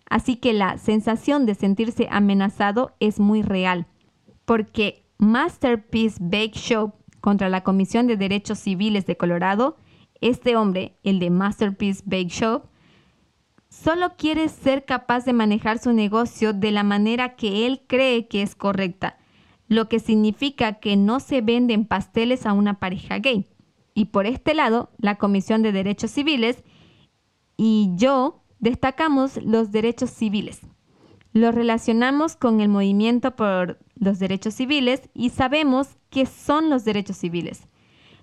[0.08, 3.86] así que la sensación de sentirse amenazado es muy real,
[4.44, 9.76] porque Masterpiece Bake Shop contra la Comisión de Derechos Civiles de Colorado,
[10.22, 12.64] este hombre, el de Masterpiece Bake Shop,
[13.68, 18.42] solo quiere ser capaz de manejar su negocio de la manera que él cree que
[18.42, 19.18] es correcta,
[19.68, 23.46] lo que significa que no se venden pasteles a una pareja gay.
[23.94, 26.62] Y por este lado, la Comisión de Derechos Civiles
[27.56, 30.60] y yo destacamos los derechos civiles.
[31.32, 37.16] Los relacionamos con el movimiento por los derechos civiles y sabemos qué son los derechos
[37.16, 37.66] civiles.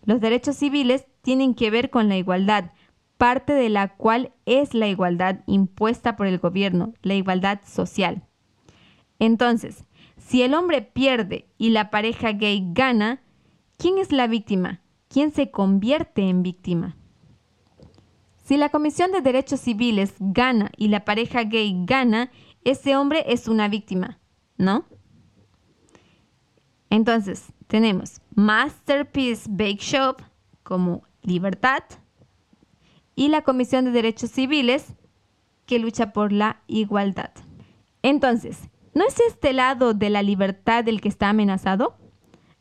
[0.10, 2.72] Los derechos civiles tienen que ver con la igualdad,
[3.20, 8.24] parte de la cual es la igualdad impuesta por el gobierno, la igualdad social.
[9.20, 9.86] Entonces,
[10.18, 13.22] si el hombre pierde y la pareja gay gana,
[13.78, 14.82] ¿quién es la víctima?
[15.10, 16.98] ¿Quién se convierte en víctima?
[18.44, 22.32] Si la Comisión de Derechos Civiles gana y la pareja gay gana,
[22.64, 24.20] ese hombre es una víctima,
[24.58, 24.86] ¿no?
[26.90, 30.24] Entonces, tenemos Masterpiece Bake Shop
[30.64, 31.84] como libertad,
[33.16, 34.96] y la Comisión de Derechos Civiles,
[35.66, 37.32] que lucha por la igualdad.
[38.02, 41.98] Entonces, ¿no es este lado de la libertad el que está amenazado?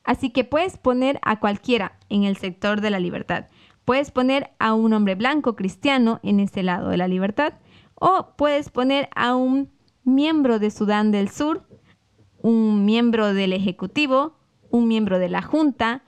[0.04, 3.46] Así que puedes poner a cualquiera en el sector de la libertad.
[3.84, 7.54] Puedes poner a un hombre blanco cristiano en ese lado de la libertad
[7.94, 9.70] o puedes poner a un
[10.02, 11.68] miembro de Sudán del Sur,
[12.42, 14.37] un miembro del Ejecutivo,
[14.70, 16.02] un miembro de la Junta,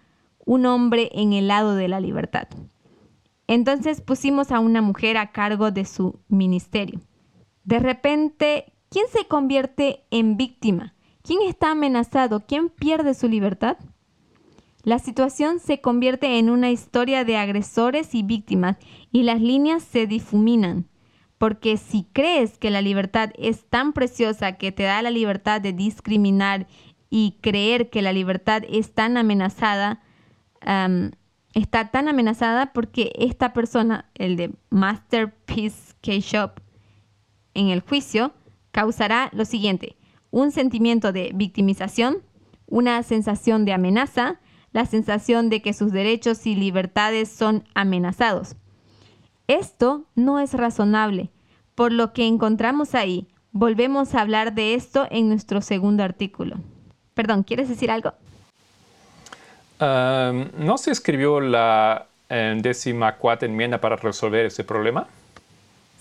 [0.44, 2.48] un hombre en el lado de la libertad.
[3.46, 7.00] Entonces pusimos a una mujer a cargo de su ministerio.
[7.64, 10.94] De repente, ¿quién se convierte en víctima?
[11.22, 12.40] ¿Quién está amenazado?
[12.46, 13.76] ¿Quién pierde su libertad?
[14.82, 18.76] La situación se convierte en una historia de agresores y víctimas
[19.12, 20.86] y las líneas se difuminan.
[21.36, 25.72] Porque si crees que la libertad es tan preciosa que te da la libertad de
[25.72, 26.66] discriminar
[27.10, 28.62] y creer que la libertad
[28.94, 30.00] tan amenazada,
[31.52, 36.60] está tan amenazada porque esta persona, el de Masterpiece K-Shop,
[37.54, 38.32] en el juicio,
[38.70, 39.96] causará lo siguiente,
[40.30, 42.18] un sentimiento de victimización,
[42.66, 44.40] una sensación de amenaza,
[44.72, 48.54] la sensación de que sus derechos y libertades son amenazados.
[49.48, 51.30] Esto no es razonable,
[51.74, 56.60] por lo que encontramos ahí Volvemos a hablar de esto en nuestro segundo artículo.
[57.20, 58.14] Perdón, ¿quieres decir algo?
[59.78, 65.06] Um, ¿No se escribió la eh, décima cuarta enmienda para resolver ese problema?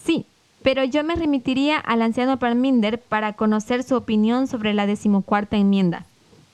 [0.02, 0.26] Sí,
[0.64, 6.06] pero yo me remitiría al anciano Parminder para conocer su opinión sobre la decimocuarta enmienda.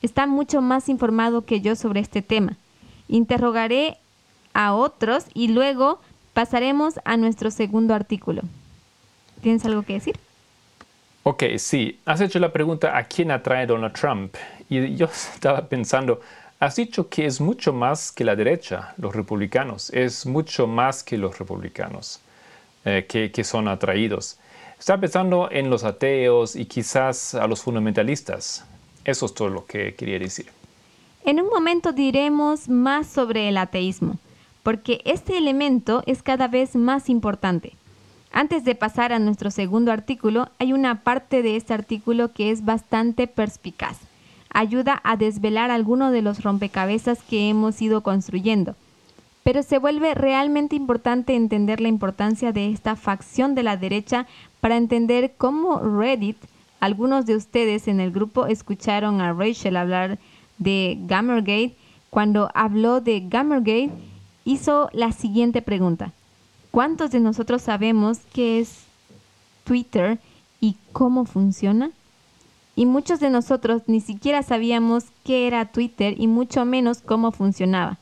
[0.02, 2.58] Está mucho más informado que yo sobre este tema.
[3.08, 3.98] Interrogaré
[4.56, 6.00] a otros y luego
[6.34, 8.42] pasaremos a nuestro segundo artículo.
[9.44, 10.18] ¿Tienes algo que decir?
[11.22, 12.00] Ok, sí.
[12.06, 14.36] Has hecho la pregunta a quién atrae Donald Trump.
[14.70, 16.22] Y yo estaba pensando,
[16.60, 19.90] has dicho que es mucho más que la derecha, los republicanos.
[19.92, 22.20] Es mucho más que los republicanos
[22.86, 24.38] eh, que, que son atraídos.
[24.80, 28.66] Estaba pensando en los ateos y quizás a los fundamentalistas.
[29.06, 30.48] Eso es todo lo que quería decir.
[31.24, 34.18] En un momento diremos más sobre el ateísmo,
[34.62, 37.74] porque este elemento es cada vez más importante.
[38.32, 42.66] Antes de pasar a nuestro segundo artículo, hay una parte de este artículo que es
[42.66, 43.98] bastante perspicaz.
[44.58, 48.78] Ayuda a desvelar algunos de los rompecabezas que hemos ido construyendo.
[49.44, 54.28] Pero se vuelve realmente importante entender la importancia de esta facción de la derecha
[54.62, 56.38] para entender cómo Reddit,
[56.80, 60.20] algunos de ustedes en el grupo escucharon a Rachel hablar
[60.58, 61.76] de Gamergate,
[62.10, 63.92] cuando habló de Gamergate,
[64.46, 66.14] hizo la siguiente pregunta.
[66.72, 68.86] ¿Cuántos de nosotros sabemos qué es
[69.66, 70.18] Twitter
[70.62, 71.92] y cómo funciona?
[72.76, 77.98] Y muchos de nosotros ni siquiera sabíamos qué era Twitter y mucho menos cómo funcionaba.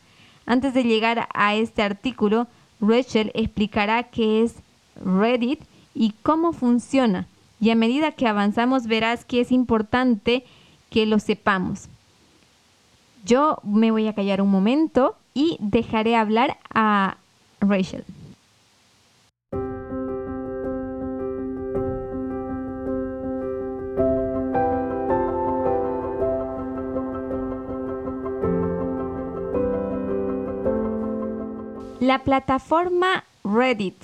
[0.45, 2.47] Antes de llegar a este artículo,
[2.81, 4.55] Rachel explicará qué es
[5.03, 5.61] Reddit
[5.93, 7.27] y cómo funciona.
[7.59, 10.43] Y a medida que avanzamos verás que es importante
[10.89, 11.87] que lo sepamos.
[13.25, 17.17] Yo me voy a callar un momento y dejaré hablar a
[17.61, 18.03] Rachel.
[32.03, 33.95] La plataforma Reddit.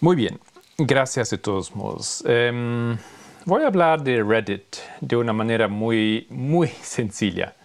[0.00, 0.38] Muy bien,
[0.78, 2.22] gracias de todos modos.
[2.28, 2.96] Em,
[3.44, 7.56] voy a hablar de Reddit de una manera muy, muy sencilla.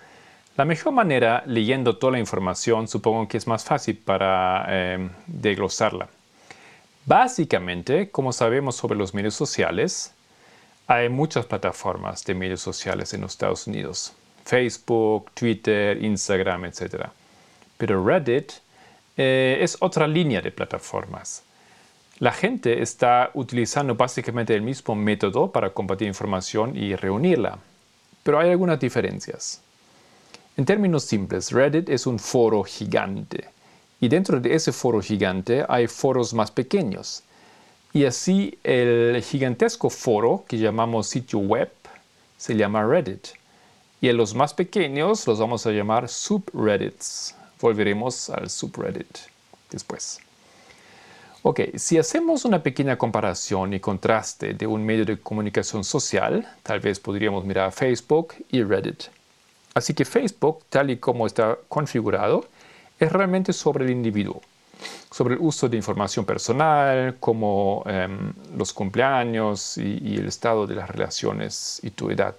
[0.58, 6.08] La mejor manera, leyendo toda la información, supongo que es más fácil para em, desglosarla.
[7.06, 10.16] Básicamente, como sabemos sobre los medios sociales,
[10.88, 14.14] hay muchas plataformas de medios sociales en los Estados Unidos.
[14.46, 17.12] Facebook, Twitter, Instagram, etc.
[17.84, 18.54] Pero Reddit
[19.18, 21.44] eh, es otra línea de plataformas.
[22.20, 27.60] La gente está utilizando básicamente el mismo método para compartir información y reunirla,
[28.24, 29.62] pero hay algunas diferencias.
[30.56, 33.50] En términos simples, Reddit es un foro gigante
[34.00, 37.24] y dentro de ese foro gigante hay foros más pequeños.
[37.92, 41.70] Y así el gigantesco foro que llamamos sitio web
[42.38, 43.28] se llama Reddit.
[44.00, 47.43] Y en los más pequeños los vamos a llamar subreddits.
[47.64, 49.20] Volveremos al subreddit
[49.72, 50.20] después.
[51.44, 56.82] Ok, si hacemos una pequeña comparación y contraste de un medio de comunicación social, tal
[56.82, 59.04] vez podríamos mirar Facebook y Reddit.
[59.74, 62.46] Así que Facebook, tal y como está configurado,
[63.00, 64.42] es realmente sobre el individuo,
[65.10, 70.76] sobre el uso de información personal, como em, los cumpleaños y, y el estado de
[70.76, 72.36] las relaciones y tu edad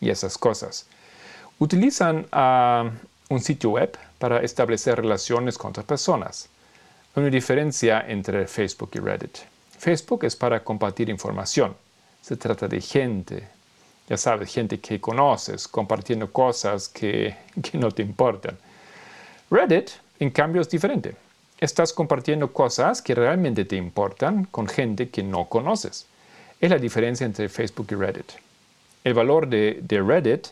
[0.00, 0.86] y esas cosas.
[1.58, 2.88] Utilizan a
[3.28, 6.48] un sitio web para establecer relaciones con otras personas.
[7.16, 9.38] Una diferencia entre Facebook y Reddit.
[9.76, 11.74] Facebook es para compartir información.
[12.20, 13.48] Se trata de gente,
[14.08, 18.56] ya sabes, gente que conoces, compartiendo cosas que, que no te importan.
[19.50, 21.16] Reddit, en cambio, es diferente.
[21.58, 26.06] Estás compartiendo cosas que realmente te importan con gente que no conoces.
[26.60, 28.30] Es la diferencia entre Facebook y Reddit.
[29.02, 30.46] El valor de, de Reddit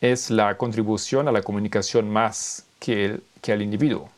[0.00, 4.10] es la contribución a la comunicación más que, que al individuo.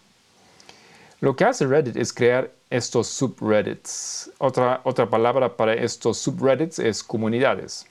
[1.20, 4.32] Lo que hace Reddit es crear estos subreddits.
[4.38, 7.86] Otra, otra palabra para estos subreddits es comunidades.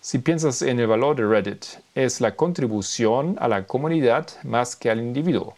[0.00, 1.64] Si piensas en el valor de Reddit,
[1.94, 5.54] es la contribución a la comunidad más que al individuo.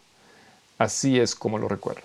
[0.76, 2.02] Así es como lo recuerdo.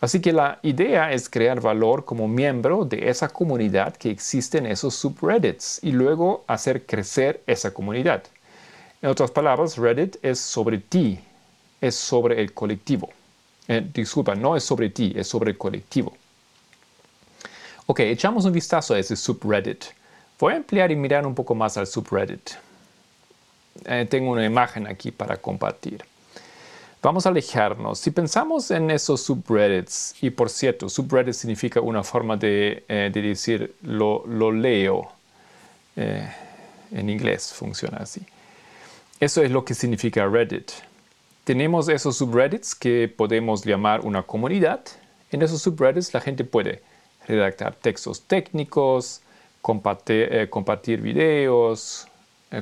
[0.00, 4.66] Así que la idea es crear valor como miembro de esa comunidad que existe en
[4.66, 8.22] esos subreddits y luego hacer crecer esa comunidad.
[9.00, 11.20] En otras palabras, Reddit es sobre ti,
[11.82, 13.10] es sobre el colectivo.
[13.68, 16.16] Eh, disculpa, no es sobre ti, es sobre el colectivo.
[17.86, 19.84] Ok, echamos un vistazo a ese subreddit.
[20.38, 22.52] Voy a ampliar y mirar un poco más al subreddit.
[23.84, 26.02] Eh, tengo una imagen aquí para compartir.
[27.02, 27.98] Vamos a alejarnos.
[27.98, 33.74] Si pensamos en esos subreddits, y por cierto, subreddit significa una forma de, eh, decir
[33.82, 35.10] lo, leo.
[35.96, 36.28] Eh,
[36.92, 38.22] en inglés funciona así.
[39.18, 40.70] Eso es lo que significa Reddit.
[41.44, 44.84] Tenemos esos subreddits que podemos llamar una comunidad.
[45.32, 46.82] En esos subreddits la gente puede
[47.26, 49.22] redactar textos técnicos,
[49.60, 52.06] compartir, eh, compartir videos,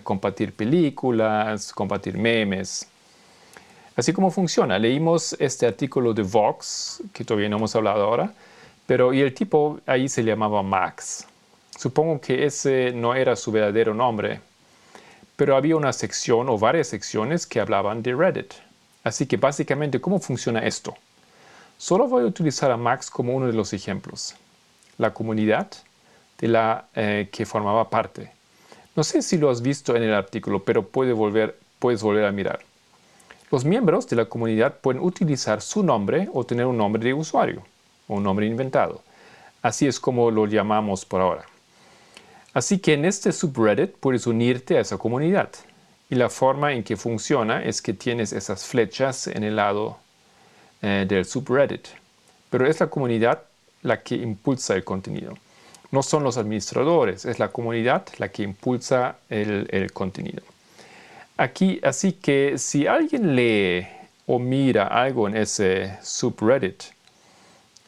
[0.02, 2.88] compartir películas, compartir memes.
[3.96, 4.78] Así como funciona.
[4.78, 8.32] Leímos este artículo de Vox, que todavía no hemos hablado ahora,
[8.86, 11.26] pero y el tipo ahí se llamaba Max.
[11.76, 14.40] Supongo que ese no era su verdadero nombre,
[15.36, 18.54] pero había una sección o varias secciones que hablaban de Reddit.
[19.02, 20.94] Así que básicamente, ¿cómo funciona esto?
[21.78, 24.34] Solo voy a utilizar a Max como uno de los ejemplos.
[24.98, 25.68] La comunidad
[26.38, 28.32] de la eh, que formaba parte.
[28.96, 32.60] No sé si lo has visto en el artículo, pero volver, puedes volver a mirar.
[33.50, 37.62] Los miembros de la comunidad pueden utilizar su nombre o tener un nombre de usuario
[38.08, 39.02] o un nombre inventado.
[39.62, 41.46] Así es como lo llamamos por ahora.
[42.52, 45.50] Así que en este subreddit puedes unirte a esa comunidad.
[46.10, 49.98] Y la forma en que funciona es que tienes esas flechas en el lado
[50.82, 51.86] eh, del subreddit.
[52.50, 53.44] Pero es la comunidad
[53.82, 55.38] la que impulsa el contenido.
[55.92, 60.42] No son los administradores, es la comunidad la que impulsa el contenido.
[61.36, 63.86] Aquí, así que si alguien lee
[64.26, 66.82] o mira algo en ese subreddit,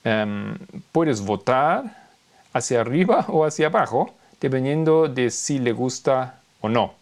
[0.04, 0.56] em,
[0.90, 2.08] puedes votar
[2.52, 7.01] hacia arriba o hacia abajo, dependiendo de si le gusta o no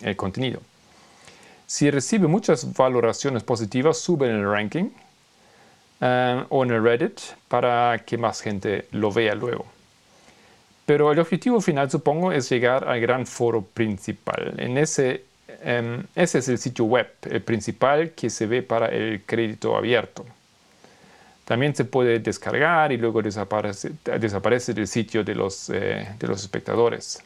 [0.00, 0.60] el contenido.
[1.66, 4.90] Si recibe muchas valoraciones positivas, sube en el ranking
[6.00, 9.66] em, o en el Reddit para que más gente lo vea luego.
[10.86, 14.54] Pero el objetivo final, supongo, es llegar al gran foro principal.
[14.58, 15.28] En ese
[15.60, 17.08] Em, ese es el sitio web
[17.44, 20.24] principal que se ve para el crédito abierto.
[21.44, 26.42] También se puede descargar y luego desaparece, desaparece del sitio de los, eh, de los
[26.42, 27.22] espectadores.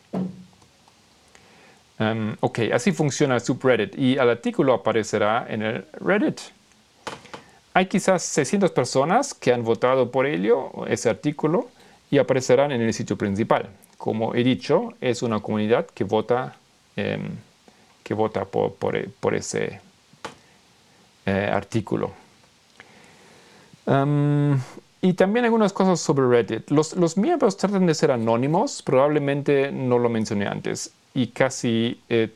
[1.99, 6.41] Em, ok, así funciona el subreddit y el artículo aparecerá en el Reddit.
[7.75, 11.69] Hay quizás 600 personas que han votado por ello, ese artículo,
[12.11, 13.69] y aparecerán en el sitio principal.
[13.97, 16.57] Como he dicho, es una comunidad que vota
[16.97, 17.31] em,
[18.03, 19.81] que vota por, ese
[21.27, 22.13] eh, artículo.
[25.01, 26.71] y también algunas cosas sobre Reddit.
[26.71, 32.31] Los, miembros tratan de ser anónimos, probablemente no lo mencioné antes, y casi eh,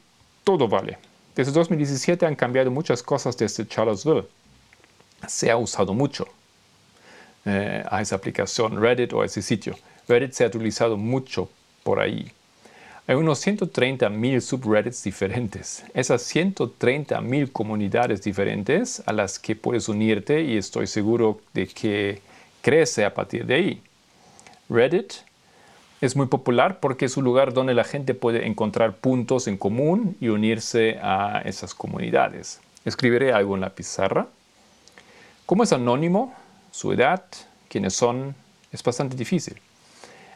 [0.44, 0.98] todo vale.
[1.34, 4.26] Desde 2017 han cambiado muchas cosas desde Charlottesville.
[5.26, 6.26] Se ha usado mucho
[7.44, 9.76] eh, a esa aplicación Reddit o a ese sitio.
[10.08, 11.50] Reddit se ha utilizado mucho
[11.82, 12.32] por ahí.
[13.08, 15.84] Hay unos 130 mil subreddits diferentes.
[15.94, 22.20] Esas 130 mil comunidades diferentes a las que puedes unirte y estoy seguro de que
[22.62, 23.82] crece a partir de ahí.
[24.68, 25.12] Reddit
[26.00, 30.16] es muy popular porque es un lugar donde la gente puede encontrar puntos en común
[30.20, 32.60] y unirse a esas comunidades.
[32.84, 34.26] Escribiré algo en la pizarra.
[35.46, 36.34] Como es anónimo,
[36.70, 37.24] su edad,
[37.68, 38.34] quiénes son,
[38.72, 39.56] es bastante difícil.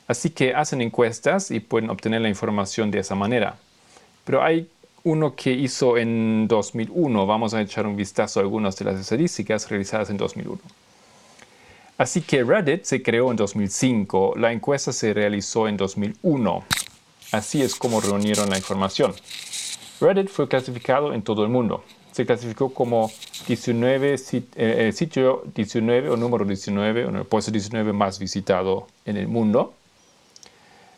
[0.07, 3.57] Así que hacen encuestas y pueden obtener la información de esa manera.
[4.25, 4.69] Pero hay
[5.05, 7.27] uno que hizo en 2001.
[7.27, 10.59] Vamos a echar un vistazo a algunas de las estadísticas realizadas en 2001.
[12.01, 14.33] Así que Reddit se creó en 2005.
[14.39, 16.65] La encuesta se realizó en 2001.
[17.31, 19.13] Así es como reunieron la información.
[20.01, 21.85] Reddit fue clasificado en todo el mundo.
[22.13, 23.13] Se clasificó como
[23.47, 29.19] 19, eh, eh, sitio 19 o número 19, o el puesto 19 más visitado en
[29.19, 29.75] el mundo.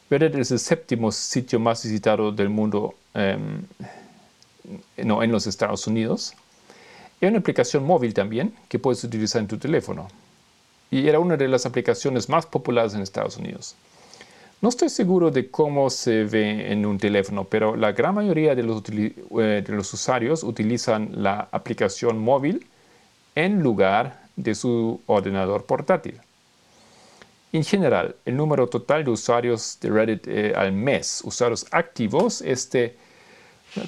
[0.08, 3.64] Reddit es el séptimo sitio más visitado del mundo em,
[4.98, 6.34] no, en los Estados Unidos.
[7.20, 10.06] Hay una aplicación móvil también que puedes utilizar en tu teléfono.
[10.92, 13.74] Y era una de las aplicaciones más populares en Estados Unidos.
[14.60, 18.62] No estoy seguro de cómo se ve en un teléfono, pero la gran mayoría de
[18.62, 22.64] los, eh, usuarios utilizan la aplicación móvil
[23.34, 26.20] en lugar de su ordenador portátil.
[27.52, 32.70] En general, el número total de usuarios de Reddit eh, al mes, usuarios activos, es
[32.70, 32.96] de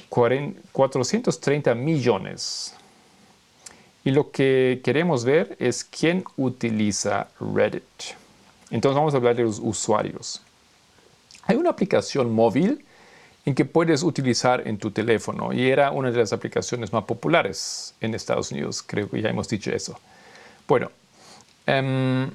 [0.09, 2.75] 430 millones.
[4.05, 7.83] Y lo que queremos ver es quién utiliza Reddit.
[8.69, 10.41] Entonces vamos a hablar de los usuarios.
[11.43, 12.85] Hay una aplicación móvil
[13.45, 17.95] en que puedes utilizar en tu teléfono y era una de las aplicaciones más populares
[17.99, 18.83] en Estados Unidos.
[18.85, 19.99] Creo que ya hemos dicho eso.
[20.67, 20.91] Bueno,
[21.67, 22.29] um,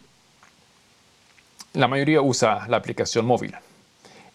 [1.75, 3.55] la mayoría usa la aplicación móvil.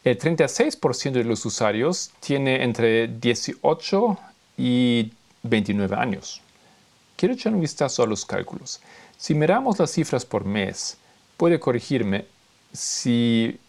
[0.06, 4.20] El 36% de los usuarios tiene entre 18
[4.58, 5.12] y
[5.44, 6.42] 29 años.
[7.26, 8.80] Quiero echar un vistazo a los cálculos.
[9.18, 10.96] Si miramos las cifras por mes,
[11.38, 12.28] puede corregirme
[12.72, 13.60] si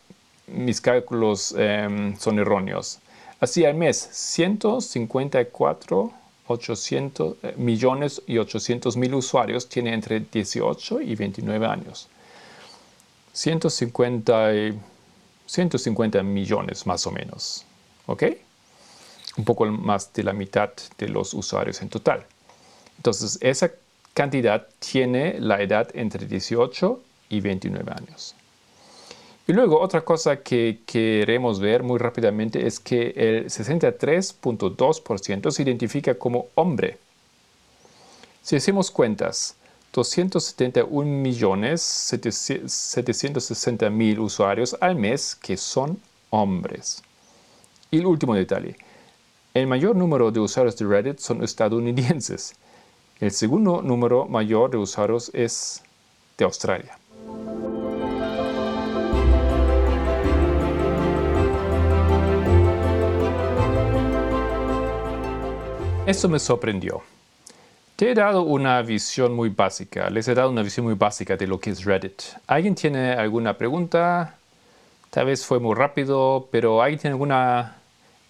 [0.46, 2.98] mis cálculos em, son erróneos.
[3.40, 6.12] Así al mes, 154
[6.48, 12.08] 800, eh, millones y 800 mil usuarios tienen entre 18 y 29 años.
[13.32, 14.50] 150,
[15.46, 17.64] 150 millones más o menos.
[18.04, 18.24] ¿Ok?
[19.38, 22.26] Un poco más de la mitad de los usuarios en total.
[22.96, 23.70] Entonces, esa
[24.14, 28.34] cantidad tiene la edad entre 18 y 29 años.
[29.48, 36.16] Y luego otra cosa que queremos ver muy rápidamente es que el 63.2% se identifica
[36.16, 36.98] como hombre.
[38.42, 39.54] Si hacemos cuentas,
[39.92, 47.04] 271 millones 760 mil usuarios al mes que son hombres.
[47.90, 48.76] Y el último detalle,
[49.54, 52.54] el mayor número de usuarios de Reddit son estadounidenses.
[53.18, 55.82] El segundo número mayor de usuarios es
[56.36, 56.98] de Australia.
[66.06, 67.02] Eso me sorprendió.
[67.96, 71.46] Te he dado una visión muy básica, les he dado una visión muy básica de
[71.46, 72.20] lo que es Reddit.
[72.46, 74.36] ¿Alguien tiene alguna pregunta?
[75.08, 77.78] Tal vez fue muy rápido, pero ¿alguien tiene alguna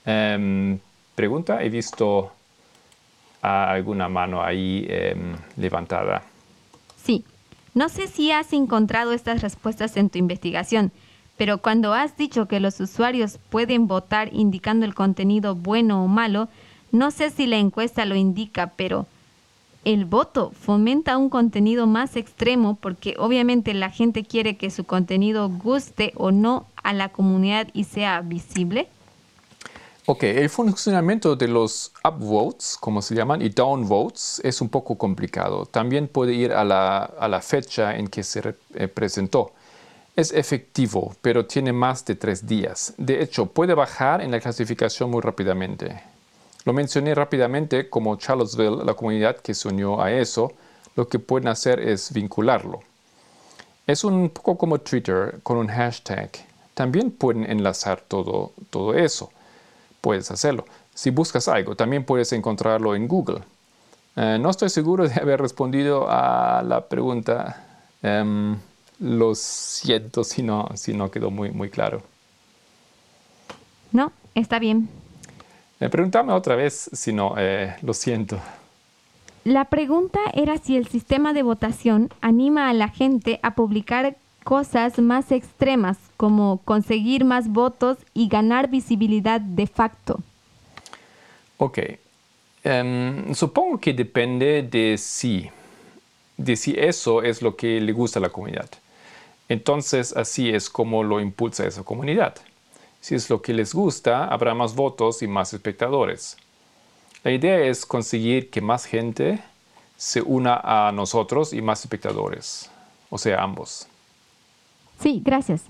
[0.04, 0.78] em,
[1.16, 1.64] pregunta?
[1.64, 2.35] He visto
[3.46, 6.22] alguna mano ahí em, levantada.
[7.02, 7.24] Sí,
[7.74, 10.92] no sé si has encontrado estas respuestas en tu investigación,
[11.36, 16.48] pero cuando has dicho que los usuarios pueden votar indicando el contenido bueno o malo,
[16.92, 19.06] no sé si la encuesta lo indica, pero
[19.84, 25.48] el voto fomenta un contenido más extremo porque obviamente la gente quiere que su contenido
[25.48, 28.88] guste o no a la comunidad y sea visible.
[30.08, 35.66] Ok, el funcionamiento de los upvotes, como se llaman, y downvotes es un poco complicado.
[35.66, 39.50] También puede ir a la, fecha en que se eh, presentó.
[40.14, 42.94] Es efectivo, pero tiene más de tres días.
[42.96, 46.00] De hecho, puede bajar en la clasificación muy rápidamente.
[46.64, 50.52] Lo mencioné rápidamente como Charlottesville, la comunidad que se unió a eso,
[50.94, 52.78] lo que pueden hacer es vincularlo.
[53.88, 56.30] Es un poco como Twitter con un hashtag.
[56.74, 59.32] También pueden enlazar todo, todo eso.
[60.00, 60.64] Puedes hacerlo.
[60.94, 63.40] Si buscas algo, también puedes encontrarlo en Google.
[64.16, 67.64] Eh, no estoy seguro de haber respondido a la pregunta.
[68.02, 68.56] Em,
[68.98, 72.02] lo siento si no, si no quedó muy, muy claro.
[73.92, 74.88] No, está bien.
[75.78, 78.40] Me preguntame otra vez si no, eh, lo siento.
[79.44, 84.16] La pregunta era si el sistema de votación anima a la gente a publicar
[84.46, 90.20] cosas más extremas como conseguir más votos y ganar visibilidad de facto.
[91.58, 91.78] Ok.
[92.62, 95.50] Em, supongo que depende de si,
[96.36, 98.70] de si eso es lo que le gusta a la comunidad.
[99.48, 102.36] Entonces así es como lo impulsa esa comunidad.
[103.00, 106.36] Si es lo que les gusta, habrá más votos y más espectadores.
[107.24, 109.40] La idea es conseguir que más gente
[109.96, 112.70] se una a nosotros y más espectadores,
[113.10, 113.88] o sea, ambos.
[115.00, 115.62] Sí, gracias.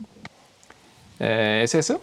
[1.19, 2.01] Eh, ¿Es eso?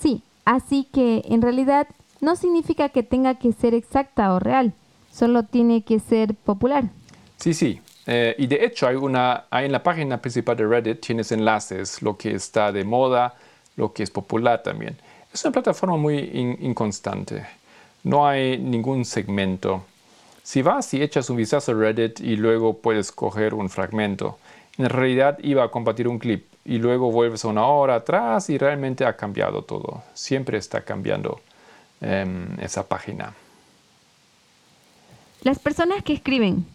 [0.00, 1.86] Sí, así que en realidad
[2.20, 4.72] no significa que tenga que ser exacta o real,
[5.12, 6.84] solo tiene que ser popular.
[7.36, 7.80] Sí, sí.
[8.06, 12.00] Eh, y de hecho hay una, hay en la página principal de Reddit tienes enlaces,
[12.00, 13.34] lo que está de moda,
[13.76, 14.96] lo que es popular también.
[15.32, 16.16] Es una plataforma muy
[16.60, 17.46] inconstante.
[18.04, 19.84] No hay ningún segmento.
[20.42, 24.38] Si vas y echas un vistazo a Reddit y luego puedes coger un fragmento,
[24.78, 28.58] en realidad iba a compartir un clip y luego vuelves a una hora atrás y
[28.58, 30.02] realmente ha cambiado todo.
[30.12, 31.40] Siempre está cambiando
[32.02, 33.32] em, esa página.
[35.40, 36.66] Las personas que escriben,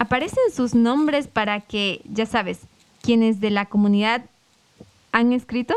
[0.00, 2.62] ¿aparecen sus nombres para que, ya sabes,
[3.00, 4.24] quienes de la comunidad
[5.12, 5.76] han escrito?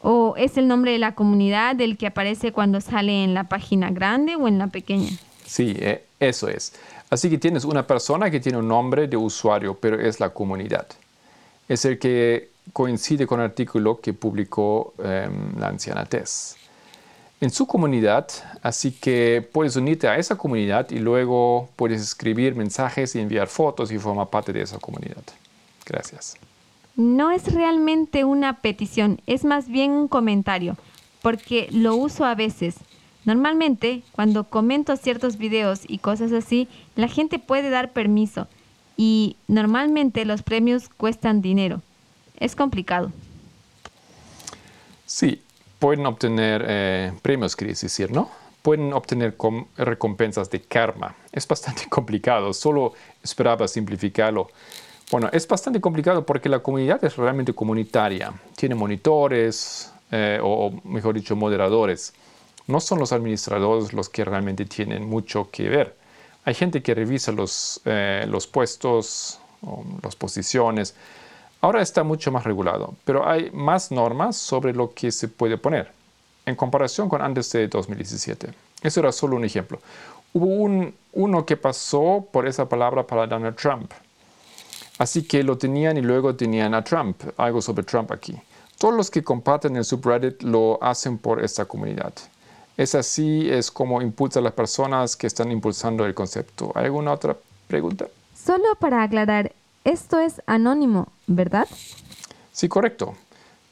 [0.00, 3.90] ¿O es el nombre de la comunidad el que aparece cuando sale en la página
[3.90, 5.10] grande o en la pequeña?
[5.44, 6.72] Sí, eh, eso es.
[7.10, 10.86] Así que tienes una persona que tiene un nombre de usuario, pero es la comunidad.
[11.68, 16.56] Es el que coincide con el artículo que publicó em, la anciana Tess.
[17.40, 18.26] En su comunidad,
[18.62, 23.92] así que puedes unirte a esa comunidad y luego puedes escribir mensajes y enviar fotos
[23.92, 25.22] y formar parte de esa comunidad.
[25.86, 26.36] Gracias
[26.98, 30.76] no es realmente una petición, es más bien un comentario,
[31.22, 32.74] porque lo uso a veces.
[33.24, 36.66] Normalmente, cuando comento ciertos videos y cosas así,
[36.96, 38.48] la gente puede dar permiso
[38.98, 41.80] y normalmente los premios cuestan dinero.
[42.38, 43.10] Es complicado.
[45.06, 45.40] Sí,
[45.78, 48.28] pueden obtener eh, premios, quieres decir, ¿no?
[48.68, 49.34] pueden obtener
[49.78, 51.14] recompensas de karma.
[51.32, 52.92] Es bastante complicado, solo
[53.22, 54.48] esperaba simplificarlo.
[55.10, 58.30] Bueno, es bastante complicado porque la comunidad es realmente comunitaria.
[58.54, 62.12] Tiene monitores, eh, o mejor dicho, moderadores.
[62.66, 65.96] No son los administradores los que realmente tienen mucho que ver.
[66.48, 69.38] Hay gente que revisa los, eh, los puestos,
[70.02, 70.94] las posiciones.
[71.60, 75.92] Ahora está mucho más regulado, pero hay más normas sobre lo que se puede poner
[76.46, 78.48] en comparación con antes de 2017.
[78.82, 79.78] Eso era solo un ejemplo.
[80.32, 83.92] Hubo un, uno que pasó por esa palabra para Donald Trump.
[84.96, 88.34] Así que lo tenían y luego tenían a Trump, algo sobre Trump aquí.
[88.78, 92.14] Todos los que comparten el subreddit lo hacen por esta comunidad.
[92.78, 96.70] Es así, es como impulsa a las personas que están impulsando el concepto.
[96.76, 98.06] ¿Hay alguna otra pregunta?
[98.36, 99.50] Solo para aclarar,
[99.82, 101.66] esto es anónimo, ¿verdad?
[102.52, 103.16] Sí, correcto.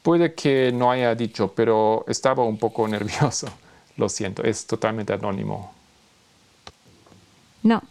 [0.03, 3.47] Puede que no haya dicho, pero estaba un poco nervioso.
[3.95, 5.73] Lo siento, es totalmente anónimo.
[7.63, 7.81] No,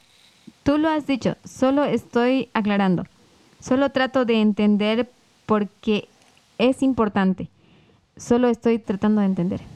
[0.64, 3.06] tú lo has dicho, solo estoy aclarando.
[3.58, 5.10] Solo trato de entender
[5.46, 6.10] porque
[6.58, 7.48] es importante.
[8.18, 9.75] Solo estoy tratando de entender.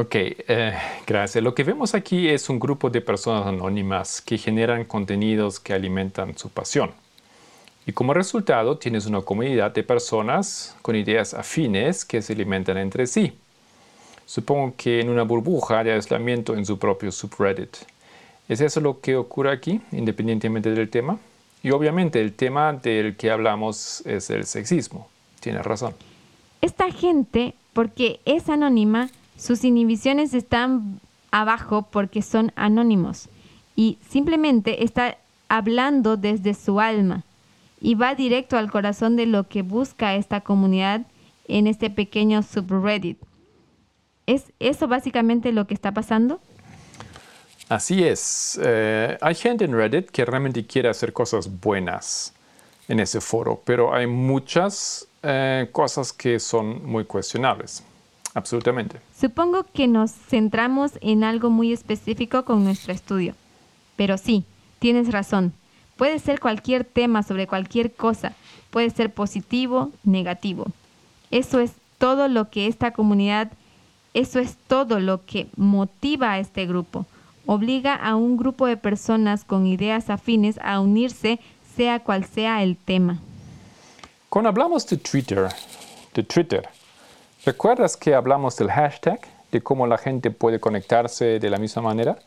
[0.00, 0.72] Ok, eh,
[1.06, 1.44] gracias.
[1.44, 6.38] Lo que vemos aquí es un grupo de personas anónimas que generan contenidos que alimentan
[6.38, 6.92] su pasión.
[7.84, 13.06] Y como resultado tienes una comunidad de personas con ideas afines que se alimentan entre
[13.06, 13.34] sí.
[14.24, 17.76] Supongo que en una burbuja de aislamiento en su propio subreddit.
[18.48, 21.18] ¿Es eso lo que ocurre aquí, independientemente del tema?
[21.62, 25.10] Y obviamente el tema del que hablamos es el sexismo.
[25.40, 25.92] Tienes razón.
[26.62, 33.30] Esta gente, porque es anónima, sus inhibiciones están abajo porque son anónimos
[33.74, 35.16] y simplemente está
[35.48, 37.24] hablando desde su alma
[37.80, 41.06] y va directo al corazón de lo que busca esta comunidad
[41.48, 43.16] en este pequeño subreddit.
[44.26, 46.38] ¿Es eso básicamente lo que está pasando?
[47.70, 48.60] Así es.
[48.62, 52.34] Eh, hay gente en Reddit que realmente quiere hacer cosas buenas
[52.88, 57.84] en ese foro, pero hay muchas eh, cosas que son muy cuestionables.
[58.34, 59.00] Absolutamente.
[59.18, 63.34] Supongo que nos centramos en algo muy específico con nuestro estudio.
[63.96, 64.44] Pero sí,
[64.78, 65.52] tienes razón.
[65.96, 68.34] Puede ser cualquier tema sobre cualquier cosa.
[68.70, 70.66] Puede ser positivo, negativo.
[71.30, 73.52] Eso es todo lo que esta comunidad,
[74.14, 77.06] eso es todo lo que motiva a este grupo.
[77.46, 81.40] Obliga a un grupo de personas con ideas afines a unirse,
[81.76, 83.20] sea cual sea el tema.
[84.28, 85.48] Cuando hablamos de Twitter,
[86.14, 86.68] de Twitter,
[87.44, 89.20] ¿recuerdas que hablamos del hashtag,
[89.50, 92.18] de cómo la gente puede conectarse de la misma manera?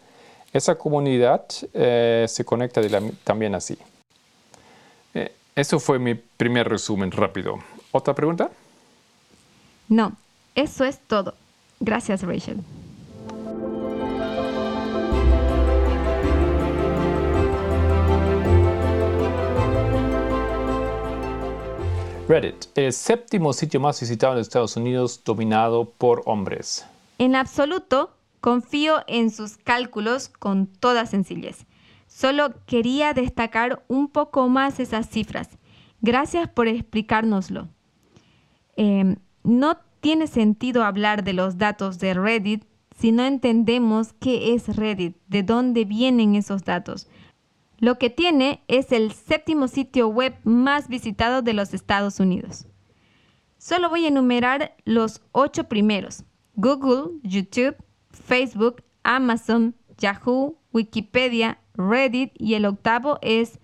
[0.52, 2.82] Esa comunidad eh, se conecta
[3.24, 3.78] también así.
[5.14, 7.60] Eh, eso fue mi primer resumen rápido.
[7.92, 8.52] ¿Otra pregunta?
[9.90, 10.14] No,
[10.56, 11.34] eso es todo.
[11.80, 12.58] Gracias, Rachel.
[22.34, 26.84] Reddit, el séptimo sitio más visitado en Estados Unidos dominado por hombres.
[27.20, 28.10] En absoluto,
[28.42, 31.66] Confío en sus cálculos con toda sencillez.
[32.08, 35.48] Solo quería destacar un poco más esas cifras.
[36.02, 37.70] Gracias por explicárnoslo.
[38.76, 42.66] Em, no tiene sentido hablar de los datos de Reddit
[43.00, 47.08] si no entendemos qué es Reddit, de dónde vienen esos datos.
[47.84, 52.66] Lo que tiene es el séptimo sitio web más visitado de los Estados Unidos.
[53.58, 56.24] Solo voy a enumerar los ocho primeros.
[56.56, 57.76] Google, YouTube,
[58.10, 63.60] Facebook, Amazon, Yahoo, Wikipedia, Reddit y el octavo es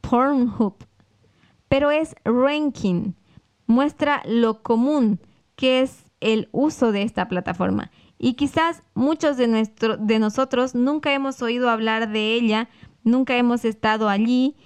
[0.00, 0.76] Pornhub.
[1.66, 3.14] Pero es ranking.
[3.66, 5.18] Muestra lo común
[5.56, 7.90] que es el uso de esta plataforma.
[8.16, 12.68] Y quizás muchos de, nuestro, de nosotros nunca hemos oído hablar de ella,
[13.04, 14.56] nunca hemos estado allí.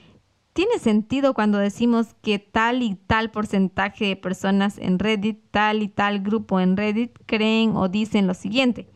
[0.55, 5.89] Tiene sentido cuando decimos que tal y tal porcentaje de personas en Reddit, tal y
[5.89, 8.89] tal grupo en Reddit creen o dicen lo siguiente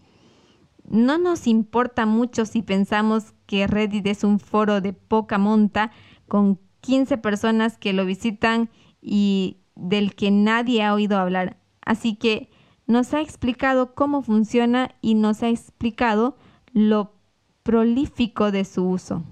[0.92, 5.90] no nos importa mucho si pensamos que Reddit es un foro de poca monta
[6.28, 8.68] con 15 personas que lo visitan
[9.00, 11.56] y del que nadie ha oído hablar.
[11.80, 12.50] Así que
[12.86, 16.36] nos ha explicado cómo funciona y nos ha explicado
[16.72, 17.14] lo
[17.62, 19.24] prolífico de su uso.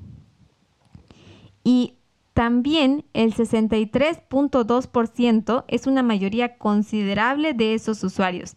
[1.64, 1.94] Y
[2.34, 8.56] también el 63.2% es una mayoría considerable de esos usuarios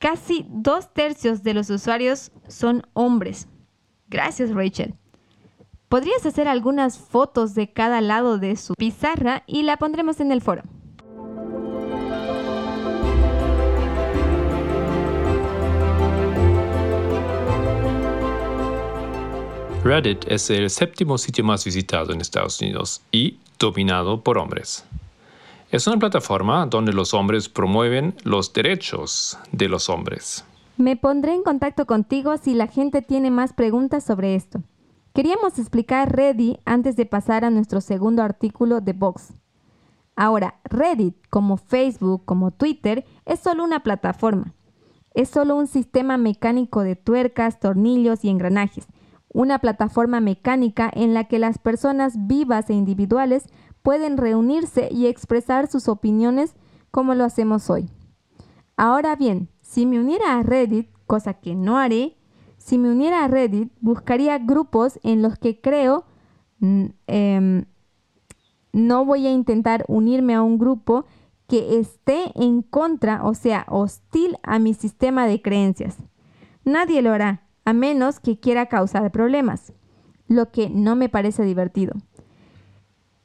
[0.00, 3.48] Casi dos tercios de los usuarios son hombres.
[4.08, 4.94] Gracias, Rachel.
[5.90, 10.40] Podrías hacer algunas fotos de cada lado de su pizarra y la pondremos en el
[10.40, 10.62] foro.
[19.82, 24.84] Reddit es el séptimo sitio más visitado en Estados Unidos y dominado por hombres.
[25.70, 30.44] Es una plataforma donde los hombres promueven los derechos de los hombres.
[30.76, 34.62] Me pondré en contacto contigo si la gente tiene más preguntas sobre esto.
[35.14, 39.32] Queríamos explicar Reddit antes de pasar a nuestro segundo artículo de Vox.
[40.14, 44.52] Ahora, Reddit, como Facebook, como Twitter, es solo una plataforma.
[45.14, 48.86] Es solo un sistema mecánico de tuercas, tornillos y engranajes.
[49.32, 53.44] Una plataforma mecánica en la que las personas vivas e individuales
[53.82, 56.54] pueden reunirse y expresar sus opiniones
[56.90, 57.88] como lo hacemos hoy.
[58.76, 62.16] Ahora bien, si me uniera a Reddit, cosa que no haré,
[62.56, 66.04] si me uniera a Reddit, buscaría grupos en los que creo
[66.58, 67.64] mm, em,
[68.72, 71.06] no voy a intentar unirme a un grupo
[71.46, 75.96] que esté en contra, o sea, hostil a mi sistema de creencias.
[76.64, 79.72] Nadie lo hará, a menos que quiera causar problemas,
[80.26, 81.94] lo que no me parece divertido.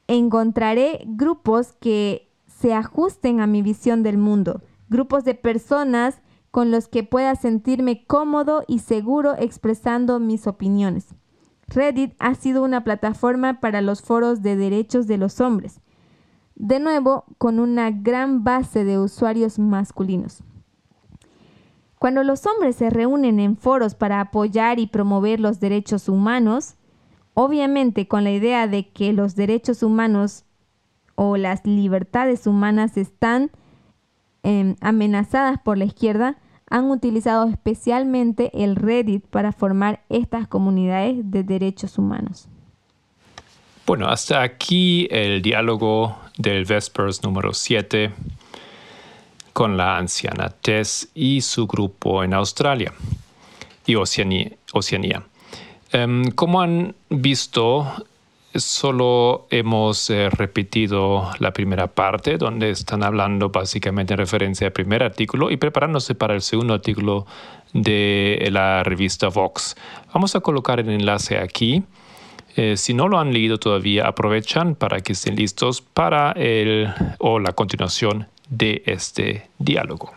[0.06, 6.22] Encontraré grupos que se ajusten a mi visión del mundo, grupos de personas
[6.52, 11.08] con los que pueda sentirme cómodo y seguro expresando mis opiniones.
[11.66, 15.80] Reddit ha sido una plataforma para los foros de derechos de los hombres,
[16.54, 20.44] de nuevo con una gran base de usuarios masculinos.
[21.98, 26.74] Cuando los hombres se reúnen en foros para apoyar y promover los derechos humanos,
[27.34, 30.44] obviamente con la idea de que los derechos humanos
[31.14, 33.50] o las libertades humanas están
[34.42, 36.38] em, amenazadas por la izquierda,
[36.68, 42.48] han utilizado especialmente el Reddit para formar estas comunidades de derechos humanos.
[43.86, 48.12] Bueno, hasta aquí el diálogo del Vespers número 7
[49.56, 52.92] con la anciana Tess y su grupo en Australia
[53.86, 55.22] y Oceanía.
[55.92, 57.90] Em, como han visto,
[58.54, 65.02] solo hemos eh, repetido la primera parte donde están hablando básicamente en referencia al primer
[65.02, 67.24] artículo y preparándose para el segundo artículo
[67.72, 69.74] de la revista Vox.
[70.12, 71.82] Vamos a colocar el enlace aquí.
[72.56, 77.38] Eh, si no lo han leído todavía, aprovechan para que estén listos para el o
[77.38, 80.12] la continuación de este diálogo.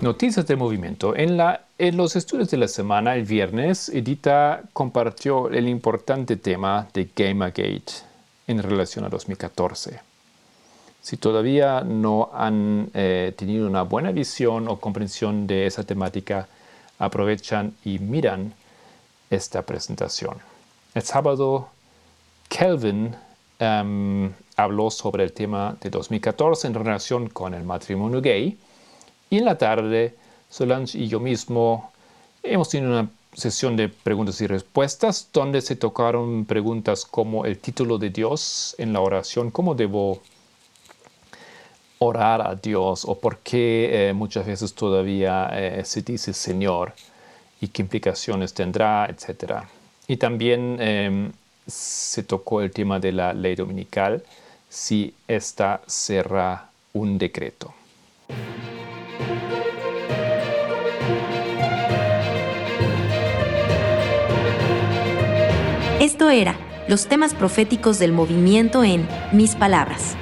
[0.00, 1.16] Noticias del movimiento.
[1.16, 6.86] En, la, en los estudios de la semana, el viernes, Edita compartió el importante tema
[6.94, 7.92] de Gamergate
[8.46, 9.98] en relación a 2014.
[11.02, 16.46] Si todavía no han eh, tenido una buena visión o comprensión de esa temática,
[17.00, 18.54] aprovechan y miran
[19.30, 20.36] esta presentación.
[20.94, 21.68] El sábado,
[22.48, 23.14] Kelvin
[23.58, 28.58] em, habló sobre el tema de 2014 en relación con el matrimonio gay.
[29.30, 30.16] Y en la tarde,
[30.50, 31.92] Solange y yo mismo
[32.42, 37.98] hemos tenido una sesión de preguntas y respuestas donde se tocaron preguntas como el título
[37.98, 40.20] de Dios en la oración, cómo debo
[41.98, 46.94] orar a Dios o por qué eh, muchas veces todavía eh, se dice Señor
[47.60, 49.62] y qué implicaciones tendrá, etc.
[50.06, 51.32] Y también em,
[51.66, 54.22] se tocó el tema de la ley dominical,
[54.68, 57.74] si esta será un decreto.
[66.00, 66.56] Esto era
[66.88, 70.16] los temas proféticos del movimiento en Mis Palabras.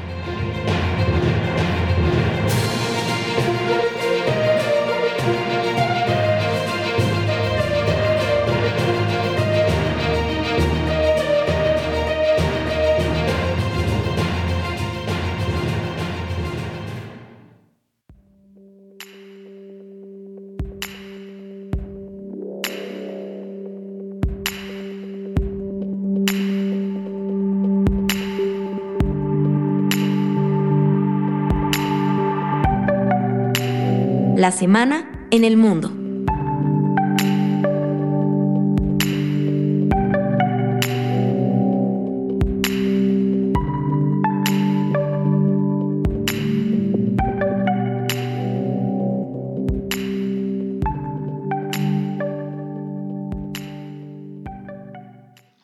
[34.56, 35.92] Semana en el mundo.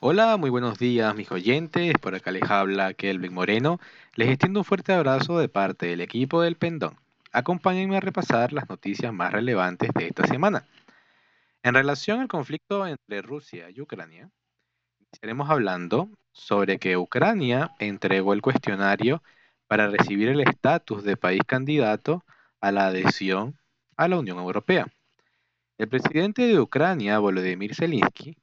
[0.01, 3.81] Hola, muy buenos días mis oyentes, por acá les habla Kelvin Moreno.
[4.17, 7.02] Les extiendo un fuerte abrazo de parte del equipo del Pendón.
[7.33, 10.67] Acompáñenme a repasar las noticias más relevantes de esta semana.
[11.63, 14.31] En relación al conflicto entre Rusia y Ucrania,
[15.11, 19.23] estaremos hablando sobre que Ucrania entregó el cuestionario
[19.67, 22.23] para recibir el estatus de país candidato
[22.61, 23.59] a la adhesión
[23.97, 24.87] a la Unión Europea.
[25.79, 28.37] El presidente de Ucrania, Volodymyr Zelensky,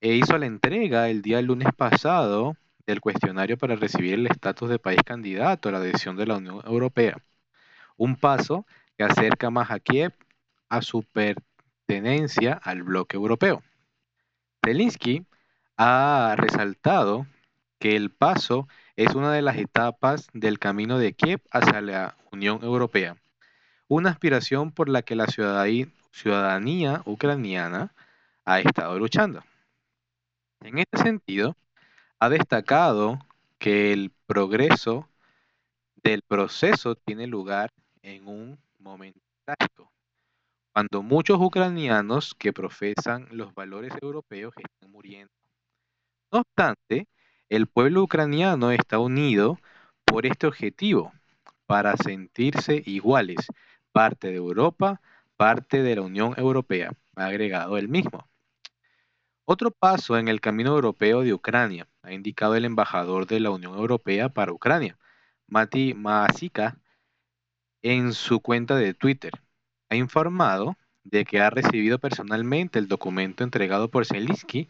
[0.00, 2.56] e hizo la entrega el día lunes pasado
[2.86, 6.62] del cuestionario para recibir el estatus de país candidato a la adhesión de la Unión
[6.64, 7.18] Europea,
[7.96, 8.66] un paso
[8.96, 10.12] que acerca más a Kiev
[10.68, 13.62] a su pertenencia al bloque europeo.
[14.64, 15.26] Zelensky
[15.76, 17.26] ha resaltado
[17.78, 22.60] que el paso es una de las etapas del camino de Kiev hacia la Unión
[22.62, 23.16] Europea,
[23.88, 27.92] una aspiración por la que la ciudadanía ucraniana
[28.44, 29.42] ha estado luchando.
[30.60, 31.56] En este sentido,
[32.18, 33.18] ha destacado
[33.58, 35.08] que el progreso
[36.02, 37.70] del proceso tiene lugar
[38.04, 39.90] en un momento trágico,
[40.72, 45.32] cuando muchos ucranianos que profesan los valores europeos están muriendo.
[46.30, 47.08] No obstante,
[47.48, 49.58] el pueblo ucraniano está unido
[50.04, 51.12] por este objetivo,
[51.66, 53.38] para sentirse iguales,
[53.92, 55.00] parte de Europa,
[55.36, 58.28] parte de la Unión Europea, ha agregado él mismo.
[59.46, 63.74] Otro paso en el camino europeo de Ucrania, ha indicado el embajador de la Unión
[63.78, 64.98] Europea para Ucrania,
[65.46, 66.76] Mati Maasika,
[67.84, 69.32] en su cuenta de Twitter.
[69.90, 74.68] Ha informado de que ha recibido personalmente el documento entregado por Zelensky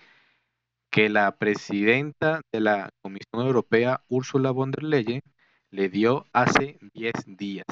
[0.91, 5.21] que la presidenta de la Comisión Europea, Ursula von der Leyen,
[5.71, 7.67] le dio hace 10 días.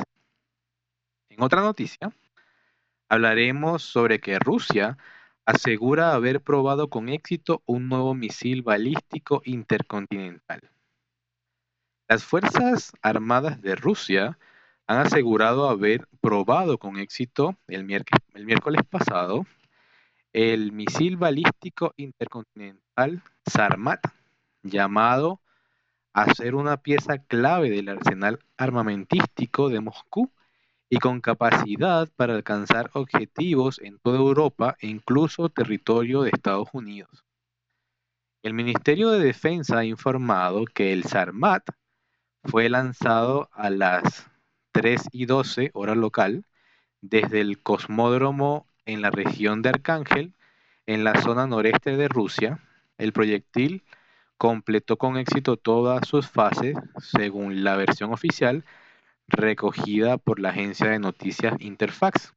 [1.28, 2.12] En otra noticia,
[3.08, 4.96] hablaremos sobre que Rusia
[5.44, 10.70] asegura haber probado con éxito un nuevo misil balístico intercontinental.
[12.08, 14.38] Las Fuerzas Armadas de Rusia
[14.92, 19.46] han asegurado haber probado con éxito el, miércoles pasado
[20.34, 24.04] el misil balístico intercontinental Sarmat,
[24.62, 25.40] llamado
[26.12, 30.30] a ser una pieza clave del arsenal armamentístico de Moscú
[30.90, 37.24] y con capacidad para alcanzar objetivos en toda Europa e incluso territorio de Estados Unidos.
[38.42, 41.66] El Ministerio de Defensa ha informado que el Sarmat
[42.44, 44.31] fue lanzado a las
[44.72, 46.44] 3 y 12 hora local
[47.00, 50.32] desde el cosmódromo en la región de Arcángel,
[50.86, 52.60] en la zona noreste de Rusia.
[52.98, 53.82] El proyectil
[54.38, 58.64] completó con éxito todas sus fases, según la versión oficial
[59.28, 62.34] recogida por la agencia de noticias Interfax.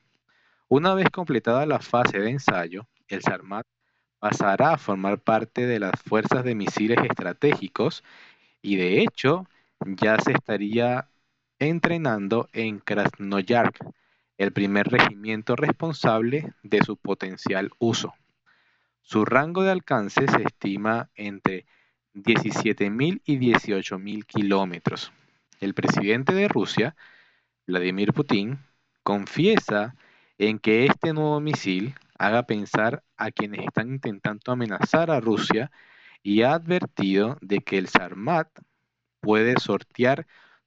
[0.68, 3.66] Una vez completada la fase de ensayo, el Sarmat
[4.20, 8.04] pasará a formar parte de las fuerzas de misiles estratégicos
[8.62, 9.48] y de hecho
[9.86, 11.08] ya se estaría
[11.60, 13.84] entrenando en Krasnoyarsk,
[14.38, 18.14] el primer regimiento responsable de su potencial uso.
[19.02, 21.66] Su rango de alcance se estima entre
[22.16, 25.14] 17.000 y 18.000 kilómetros.
[25.60, 26.96] El presidente de Rusia,
[27.68, 28.60] Vladimir Putin,
[29.04, 29.96] confiesa
[30.38, 35.72] en que este nuevo misil haga pensar a quienes están intentando amenazar a Rusia
[36.24, 38.50] y ha advertido de que el Sarmat
[39.22, 40.26] puede sortear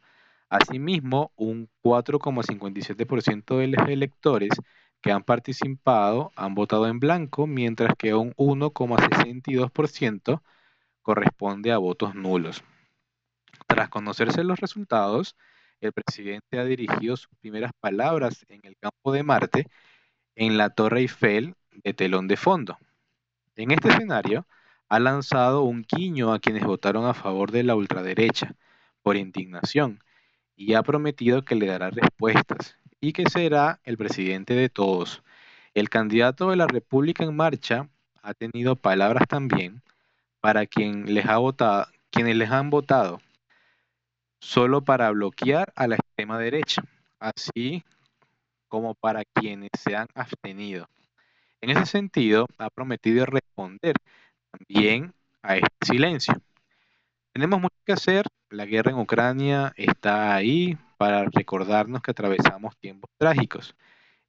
[0.50, 4.52] Asimismo, un 4,57% de los electores
[5.02, 10.42] que han participado han votado en blanco, mientras que un 1,62%
[11.02, 12.64] corresponde a votos nulos.
[13.68, 15.36] Tras conocerse los resultados,
[15.82, 19.68] el presidente ha dirigido sus primeras palabras en el campo de Marte
[20.38, 22.78] en la Torre Eiffel de telón de fondo.
[23.56, 24.48] En este escenario,
[24.88, 28.56] ha lanzado un guiño a quienes votaron a favor de la ultraderecha
[29.02, 30.00] por indignación
[30.56, 35.24] y ha prometido que le dará respuestas y que será el presidente de todos.
[35.74, 37.90] El candidato de la República en Marcha
[38.22, 39.82] ha tenido palabras también
[40.40, 43.20] para quien les ha votado, quienes les han votado
[44.40, 46.84] solo para bloquear a la extrema derecha,
[47.20, 47.84] así
[48.68, 50.90] como para quienes se han abstenido.
[51.62, 53.96] En ese sentido, ha prometido responder
[54.52, 56.36] también a este silencio.
[57.34, 63.10] Tenemos mucho que hacer, la guerra en Ucrania está ahí para recordarnos que atravesamos tiempos
[63.18, 63.76] trágicos,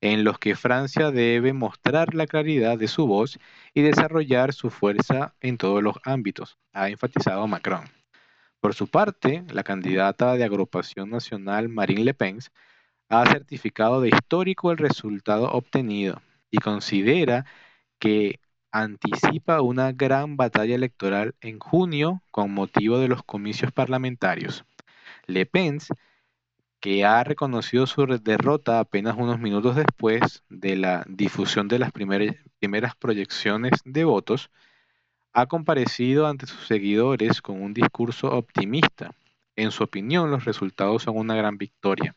[0.01, 3.39] en los que Francia debe mostrar la claridad de su voz
[3.74, 7.85] y desarrollar su fuerza en todos los ámbitos, ha enfatizado Macron.
[8.60, 12.39] Por su parte, la candidata de agrupación nacional Marine Le Pen
[13.09, 16.20] ha certificado de histórico el resultado obtenido
[16.51, 17.47] y considera
[17.98, 18.40] que
[18.70, 24.64] anticipa una gran batalla electoral en junio con motivo de los comicios parlamentarios.
[25.26, 25.78] Le Pen,
[26.80, 32.94] que ha reconocido su derrota apenas unos minutos después de la difusión de las primeras
[32.97, 34.51] proyecciones de votos,
[35.32, 39.12] ha comparecido ante sus seguidores con un discurso optimista.
[39.56, 42.14] En su opinión, los resultados son una gran victoria.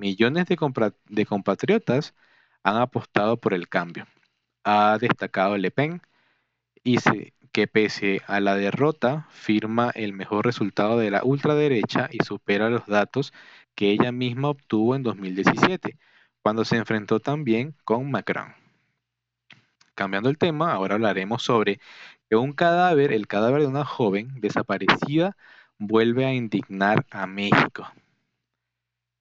[0.00, 2.14] Millones de, compatriotas
[2.62, 4.06] han apostado por el cambio.
[4.64, 6.02] Ha destacado Le Pen
[6.82, 6.96] y
[7.52, 12.86] que pese a la derrota firma el mejor resultado de la ultraderecha y supera los
[12.86, 13.32] datos
[13.74, 15.98] que ella misma obtuvo en 2017,
[16.42, 18.54] cuando se enfrentó también con Macron.
[19.94, 21.80] Cambiando el tema, ahora hablaremos sobre
[22.28, 25.36] que un cadáver, el cadáver de una joven desaparecida,
[25.78, 27.90] vuelve a indignar a México.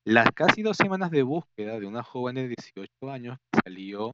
[0.05, 4.13] Las casi dos semanas de búsqueda de una joven de 18 años que salió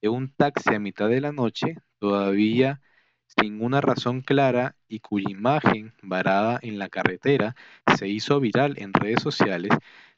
[0.00, 2.80] de un taxi a mitad de la noche, todavía
[3.26, 7.56] sin una razón clara y cuya imagen varada en la carretera
[7.96, 9.70] se hizo viral en redes sociales,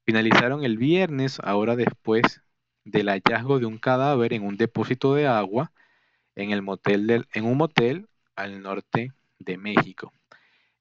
[0.05, 2.43] finalizaron el viernes, ahora después
[2.85, 5.73] del hallazgo de un cadáver en un depósito de agua
[6.35, 10.13] en, el motel en un motel al norte de México.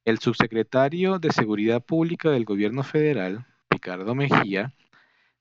[0.06, 3.46] El subsecretario de Seguridad Pública del Gobierno Federal,
[3.80, 4.74] Ricardo Mejía,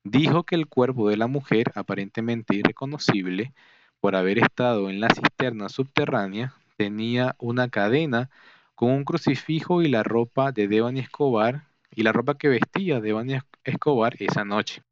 [0.05, 3.53] dijo que el cuerpo de la mujer, aparentemente irreconocible
[3.99, 8.29] por haber estado en la cisterna subterránea, tenía una cadena
[8.75, 13.39] con un crucifijo y la ropa de Devani Escobar y la ropa que vestía Devani
[13.65, 14.83] Escobar esa noche.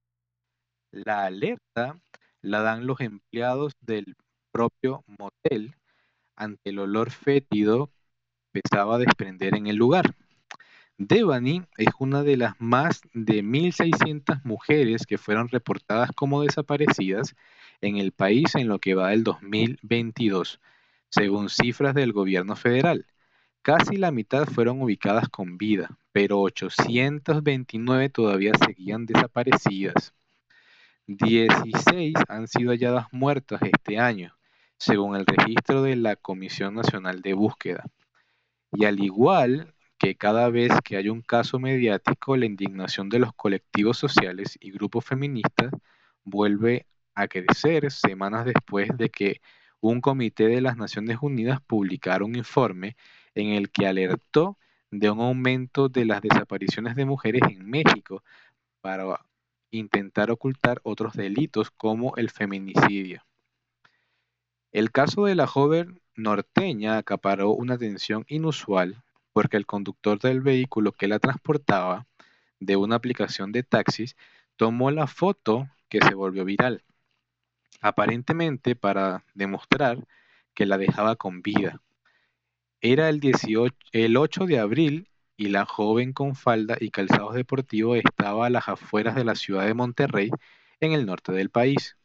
[0.91, 1.97] La alerta
[2.41, 4.17] la dan los empleados del
[4.51, 5.73] propio motel
[6.35, 7.87] ante el olor fétido
[8.51, 10.13] que empezaba a desprender en el lugar.
[10.99, 17.35] Devani es una de las más de 1.600 mujeres que fueron reportadas como desaparecidas
[17.81, 20.59] en el país en lo que va del 2022,
[21.09, 23.05] según cifras del gobierno federal.
[23.61, 30.15] Casi la mitad fueron ubicadas con vida, pero 829 todavía seguían desaparecidas.
[31.05, 34.35] 16 han sido halladas muertas este año,
[34.77, 37.85] según el registro de la Comisión Nacional de Búsqueda.
[38.71, 43.33] Y al igual que cada vez que hay un caso mediático, la indignación de los
[43.33, 45.71] colectivos sociales y grupos feministas
[46.23, 49.41] vuelve a crecer semanas después de que
[49.79, 52.95] un comité de las Naciones Unidas publicara un informe
[53.35, 54.57] en el que alertó
[54.91, 58.23] de un aumento de las desapariciones de mujeres en México
[58.81, 59.25] para
[59.71, 63.23] intentar ocultar otros delitos como el feminicidio.
[64.71, 69.03] El caso de la joven norteña acaparó una atención inusual
[69.37, 72.07] porque el conductor del vehículo que la transportaba
[72.59, 74.15] de una aplicación de taxis
[74.55, 76.83] tomó la foto que se volvió viral,
[77.79, 80.07] aparentemente para demostrar
[80.55, 81.83] que la dejaba con vida.
[82.81, 85.07] Era el, 18, el 8 de abril
[85.37, 89.67] y la joven con falda y calzados deportivos estaba a las afueras de la ciudad
[89.67, 90.31] de Monterrey,
[90.79, 91.95] en el norte del país.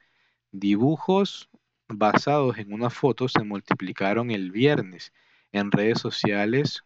[0.51, 1.49] Dibujos
[1.89, 5.15] basados en una foto se multiplicaron el viernes
[5.51, 6.85] en redes sociales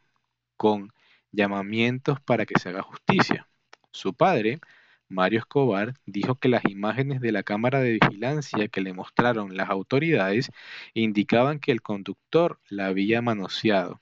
[0.56, 0.92] con
[1.32, 3.48] llamamientos para que se haga justicia.
[3.92, 4.60] Su padre,
[5.08, 9.70] Mario Escobar, dijo que las imágenes de la cámara de vigilancia que le mostraron las
[9.70, 10.50] autoridades
[10.94, 14.00] indicaban que el conductor la había manoseado.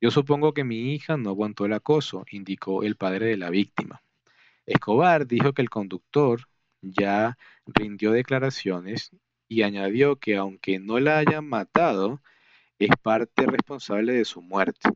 [0.00, 4.02] Yo supongo que mi hija no aguantó el acoso, indicó el padre de la víctima.
[4.66, 6.48] Escobar dijo que el conductor
[6.82, 9.10] ya rindió declaraciones
[9.48, 12.20] y añadió que aunque no la hayan matado,
[12.78, 14.90] es parte responsable de su muerte.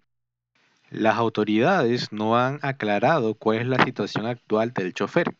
[0.92, 5.34] Las autoridades no han aclarado cuál es la situación actual del chofer.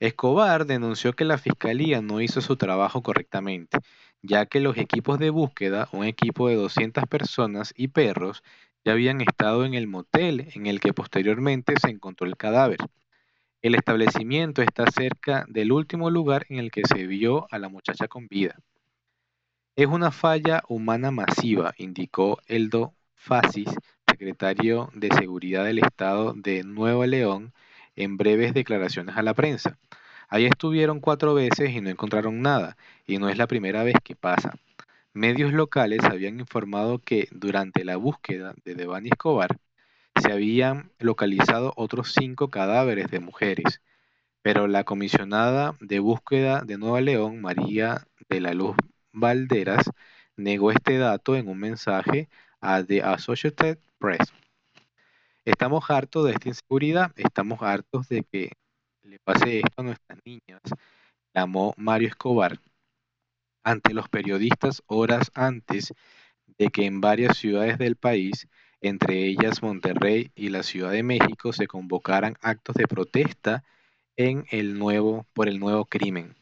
[0.00, 3.76] Escobar denunció que la fiscalía no hizo su trabajo correctamente,
[4.22, 8.42] ya que los equipos de búsqueda, un equipo de 200 personas y perros,
[8.82, 12.78] ya habían estado en el motel en el que posteriormente se encontró el cadáver.
[13.60, 18.08] El establecimiento está cerca del último lugar en el que se vio a la muchacha
[18.08, 18.56] con vida.
[19.76, 23.68] Es una falla humana masiva, indicó Eldo Fasis,
[24.12, 27.52] secretario de Seguridad del Estado de Nuevo León,
[27.96, 29.78] en breves declaraciones a la prensa.
[30.28, 32.76] Ahí estuvieron cuatro veces y no encontraron nada,
[33.06, 34.54] y no es la primera vez que pasa.
[35.14, 39.58] Medios locales habían informado que durante la búsqueda de Devani Escobar,
[40.20, 43.80] se habían localizado otros cinco cadáveres de mujeres,
[44.42, 48.76] pero la comisionada de búsqueda de Nueva León, María de la Luz
[49.12, 49.90] Valderas,
[50.36, 52.28] negó este dato en un mensaje
[52.60, 53.78] a The Associated
[55.44, 58.52] Estamos hartos de esta inseguridad, estamos hartos de que
[59.02, 60.60] le pase esto a nuestras niñas,
[61.34, 62.58] llamó Mario Escobar
[63.64, 65.92] ante los periodistas horas antes
[66.58, 68.48] de que en varias ciudades del país
[68.82, 73.62] entre ellas Monterrey y la Ciudad de México, se convocaran actos de protesta
[74.16, 76.34] en el nuevo, por el nuevo crimen.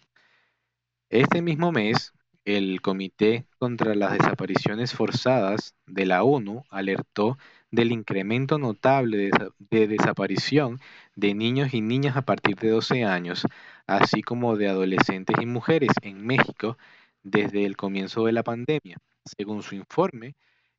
[1.11, 2.13] Este mismo mes,
[2.45, 7.39] el Comité contra las Desapariciones Forzadas de la ONU alertó
[7.71, 10.81] del incremento notable de, de, desaparición
[11.15, 13.47] de niños y niñas a partir de 12 años,
[13.87, 16.77] así como de adolescentes y mujeres en México
[17.23, 18.99] desde el comienzo de la pandemia.
[19.25, 20.35] Según su informe,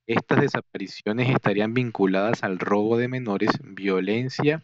[0.07, 4.63] estas desapariciones estarían vinculadas al robo de menores, violencia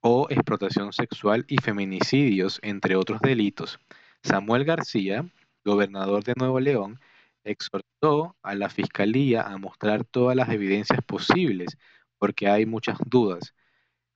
[0.00, 3.78] o explotación sexual y feminicidios, entre otros delitos.
[4.22, 5.26] Samuel García,
[5.64, 7.00] gobernador de Nuevo León,
[7.44, 11.76] exhortó a la Fiscalía a mostrar todas las evidencias posibles,
[12.18, 13.54] porque hay muchas dudas.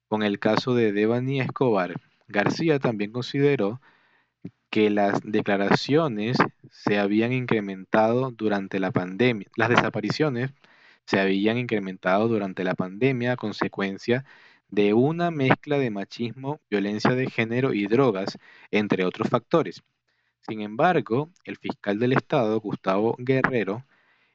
[0.09, 3.81] Con el caso de Devani Escobar, García también consideró
[4.71, 6.37] que las declaraciones
[6.71, 9.49] se habían incrementado durante la pandemia.
[9.57, 10.53] Las desapariciones
[11.07, 14.25] se habían incrementado durante la pandemia a consecuencia
[14.69, 18.39] de una mezcla de machismo, violencia de género y drogas,
[18.71, 19.83] entre otros factores.
[20.47, 23.85] Sin embargo, el fiscal del Estado, Gustavo Guerrero,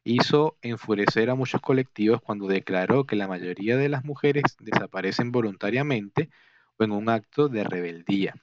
[0.04, 6.30] hizo enfurecer a muchos colectivos cuando declaró que la mayoría de las mujeres desaparecen voluntariamente
[6.78, 8.36] o en un acto de rebeldía.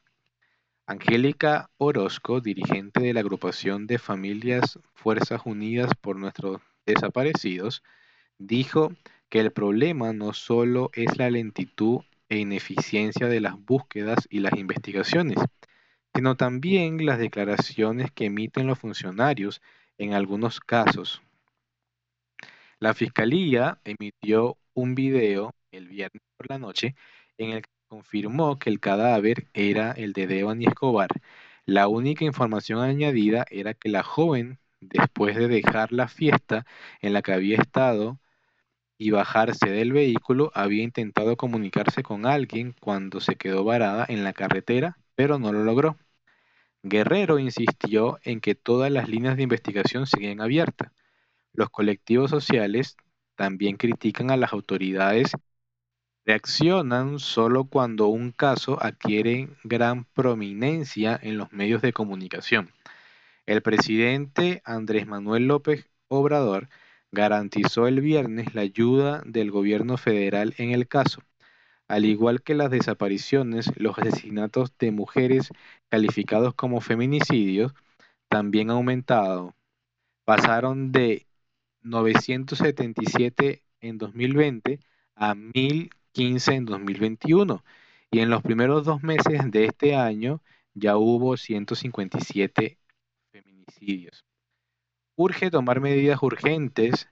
[0.87, 7.83] Angélica Orozco, dirigente de la agrupación de familias Fuerzas Unidas por Nuestros Desaparecidos,
[8.39, 8.93] dijo
[9.29, 14.55] que el problema no solo es la lentitud e ineficiencia de las búsquedas y las
[14.55, 15.39] investigaciones,
[16.15, 19.61] sino también las declaraciones que emiten los funcionarios
[19.99, 21.23] en algunos casos.
[22.79, 26.95] La Fiscalía emitió un video el viernes por la noche
[27.39, 31.11] en el que confirmó que el cadáver era el de Devani Escobar.
[31.67, 36.67] La única información añadida era que la joven, después de dejar la fiesta
[37.01, 38.19] en la que había estado
[38.99, 44.33] y bajarse del vehículo, había intentado comunicarse con alguien cuando se quedó varada en la
[44.33, 45.99] carretera, pero no lo logró.
[46.83, 50.93] Guerrero insistió en que todas las líneas de investigación siguen abiertas.
[51.53, 52.97] Los colectivos sociales
[53.37, 55.33] también critican a las autoridades
[56.25, 62.71] reaccionan solo cuando un caso adquiere gran prominencia en los medios de comunicación.
[63.45, 66.71] El presidente Andrés Manuel López Obrador
[67.13, 71.21] garantizó el viernes la ayuda del gobierno federal en el caso.
[71.91, 75.51] Al igual que las desapariciones, los asesinatos de mujeres
[75.89, 77.75] calificados como feminicidios
[78.29, 79.57] también han aumentado.
[80.25, 81.27] Pasaron de
[81.83, 84.79] 977 en 2020
[85.17, 87.65] a 1000 15 en 2021
[88.13, 90.43] y en los primeros dos meses de este año
[90.75, 92.79] ya hubo 157
[93.33, 94.25] feminicidios.
[95.17, 97.09] Urge tomar medidas urgentes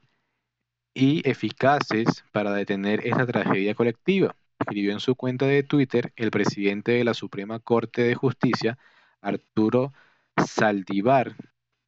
[0.95, 6.93] y eficaces para detener esta tragedia colectiva, escribió en su cuenta de Twitter el presidente
[6.93, 8.79] de la Suprema Corte de Justicia,
[9.21, 9.93] Arturo
[10.37, 11.37] Saldivar.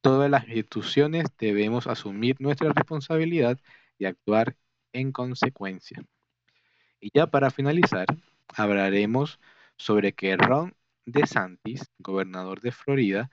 [0.01, 3.59] Todas las instituciones debemos asumir nuestra responsabilidad
[3.97, 4.55] y actuar
[4.93, 6.03] en consecuencia.
[6.99, 8.07] Y ya para finalizar,
[8.55, 9.39] hablaremos
[9.77, 10.73] sobre que Ron
[11.05, 13.29] DeSantis, gobernador de Florida,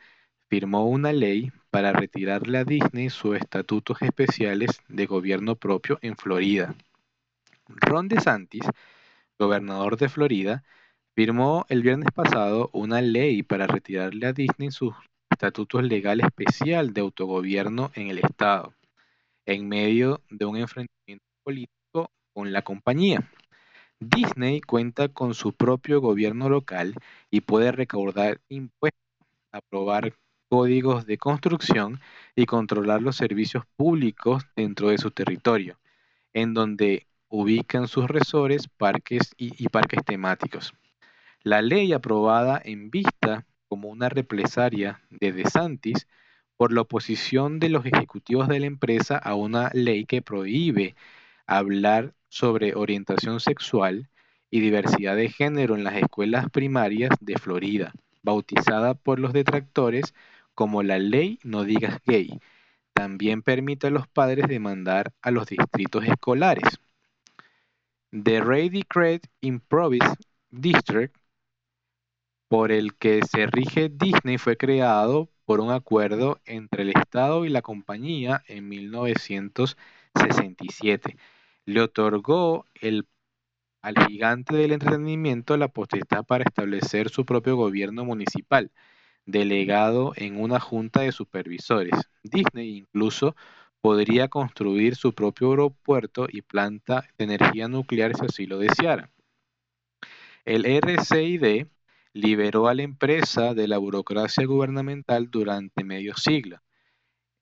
[0.48, 6.74] firmó una ley para retirarle a Disney sus estatutos especiales de gobierno propio en Florida.
[7.68, 8.64] Ron DeSantis,
[9.38, 10.64] gobernador de Florida,
[11.14, 14.94] firmó el viernes pasado una ley para retirarle a Disney sus
[15.30, 18.74] estatutos legal especial de autogobierno en el Estado,
[19.46, 23.30] en medio de un enfrentamiento político con la compañía.
[24.00, 26.94] Disney cuenta con su propio gobierno local
[27.30, 29.00] y puede recaudar impuestos,
[29.52, 30.14] aprobar
[30.48, 32.00] códigos de construcción
[32.34, 35.78] y controlar los servicios públicos dentro de su territorio,
[36.32, 40.74] en donde ubican sus resorts parques y, parques temáticos.
[41.42, 46.08] La ley aprobada en vista como una represalia de DeSantis
[46.56, 50.96] por la oposición de los ejecutivos de la empresa a una ley que prohíbe
[51.46, 54.08] hablar sobre orientación sexual
[54.50, 57.92] y diversidad de género en las escuelas primarias de Florida,
[58.22, 60.14] bautizada por los detractores
[60.54, 62.40] como la ley No digas gay.
[62.92, 66.80] También permite a los padres demandar a los distritos escolares.
[68.10, 70.16] The Ready Cred Improvise
[70.50, 71.14] District,
[72.48, 77.50] por el que se rige Disney, fue creado por un acuerdo entre el Estado y
[77.50, 81.16] la compañía en 1967
[81.68, 82.64] le otorgó
[83.82, 88.72] al gigante del entretenimiento la potestad para establecer su propio gobierno municipal,
[89.26, 91.92] delegado en una junta de supervisores.
[92.22, 93.36] Disney incluso
[93.80, 99.10] podría construir su propio aeropuerto y planta de energía nuclear si así lo deseara.
[100.44, 101.66] El RCID
[102.12, 106.60] liberó a la empresa de la burocracia gubernamental durante medio siglo.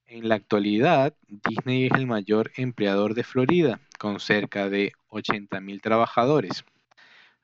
[0.07, 6.65] En la actualidad, Disney es el mayor empleador de Florida, con cerca de 80.000 trabajadores.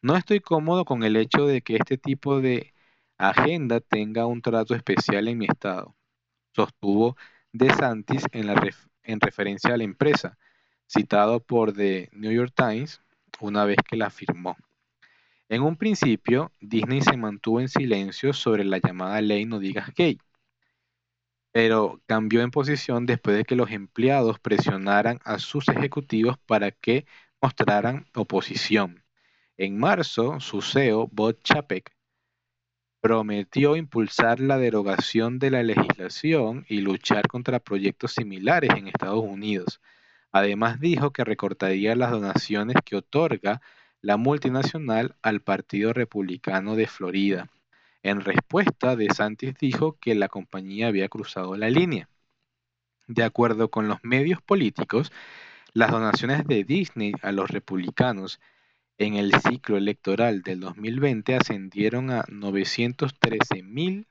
[0.01, 2.73] No estoy cómodo con el hecho de que este tipo de
[3.19, 5.94] agenda tenga un trato especial en mi estado,
[6.55, 7.16] sostuvo
[7.53, 8.70] DeSantis en, la
[9.03, 10.39] en referencia a la empresa,
[10.87, 13.03] citado por The New York Times
[13.41, 14.57] una vez que la firmó.
[15.49, 20.19] En un principio, Disney se mantuvo en silencio sobre la llamada ley No digas gay,
[21.53, 27.05] pero cambió en posición después de que los empleados presionaran a sus ejecutivos para que
[27.43, 29.05] mostraran oposición.
[29.59, 31.95] En marzo, su CEO, Bob Chapek,
[33.03, 39.81] prometió impulsar la derogación de la legislación y luchar contra proyectos similares en Estados Unidos.
[40.31, 43.61] Además dijo que recortaría las donaciones que otorga
[44.03, 47.51] la multinacional al Partido Republicano de Florida.
[48.05, 52.09] En respuesta, DeSantis dijo que la compañía había cruzado la línea.
[53.09, 55.11] De acuerdo con los medios políticos,
[55.73, 58.39] las donaciones de Disney a los republicanos
[58.98, 64.06] en el ciclo electoral del 2020 ascendieron a 913 mil,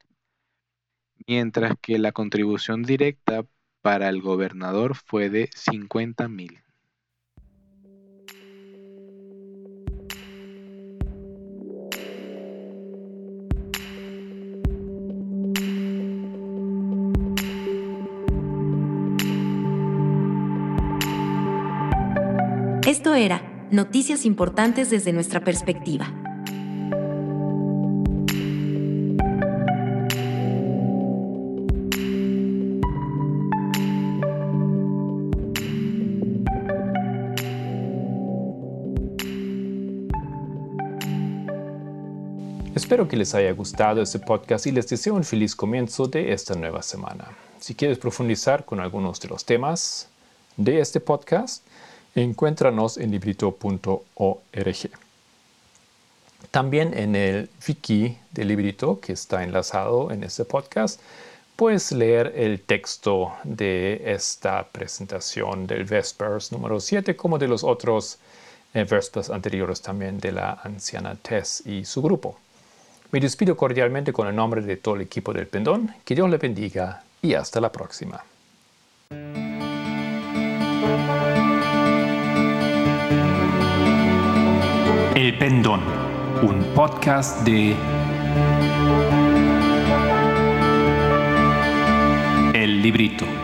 [1.27, 3.45] mientras que la contribución directa
[3.81, 6.59] para el gobernador fue de 50 mil.
[22.85, 26.13] Esto era Noticias Importantes desde nuestra perspectiva.
[42.75, 46.55] Espero que les haya gustado este podcast y les deseo un feliz comienzo de esta
[46.55, 47.29] nueva semana.
[47.61, 50.09] Si quieres profundizar con algunos de los temas
[50.57, 51.65] de este podcast,
[52.15, 54.89] encuéntranos en librito.org.
[56.49, 60.99] También en el wiki de Librito, que está enlazado en este podcast,
[61.55, 68.17] puedes leer el texto de esta presentación del Vespers número 7, como de los otros
[68.73, 72.37] eh, Vespers anteriores también de la anciana Tess y su grupo.
[73.11, 75.93] Me despido cordialmente con el nombre de todo el equipo del Pendón.
[76.05, 78.23] Que Dios le bendiga y hasta la próxima.
[85.21, 85.81] El Pendón,
[86.41, 87.75] un podcast de
[92.55, 93.40] El Librito.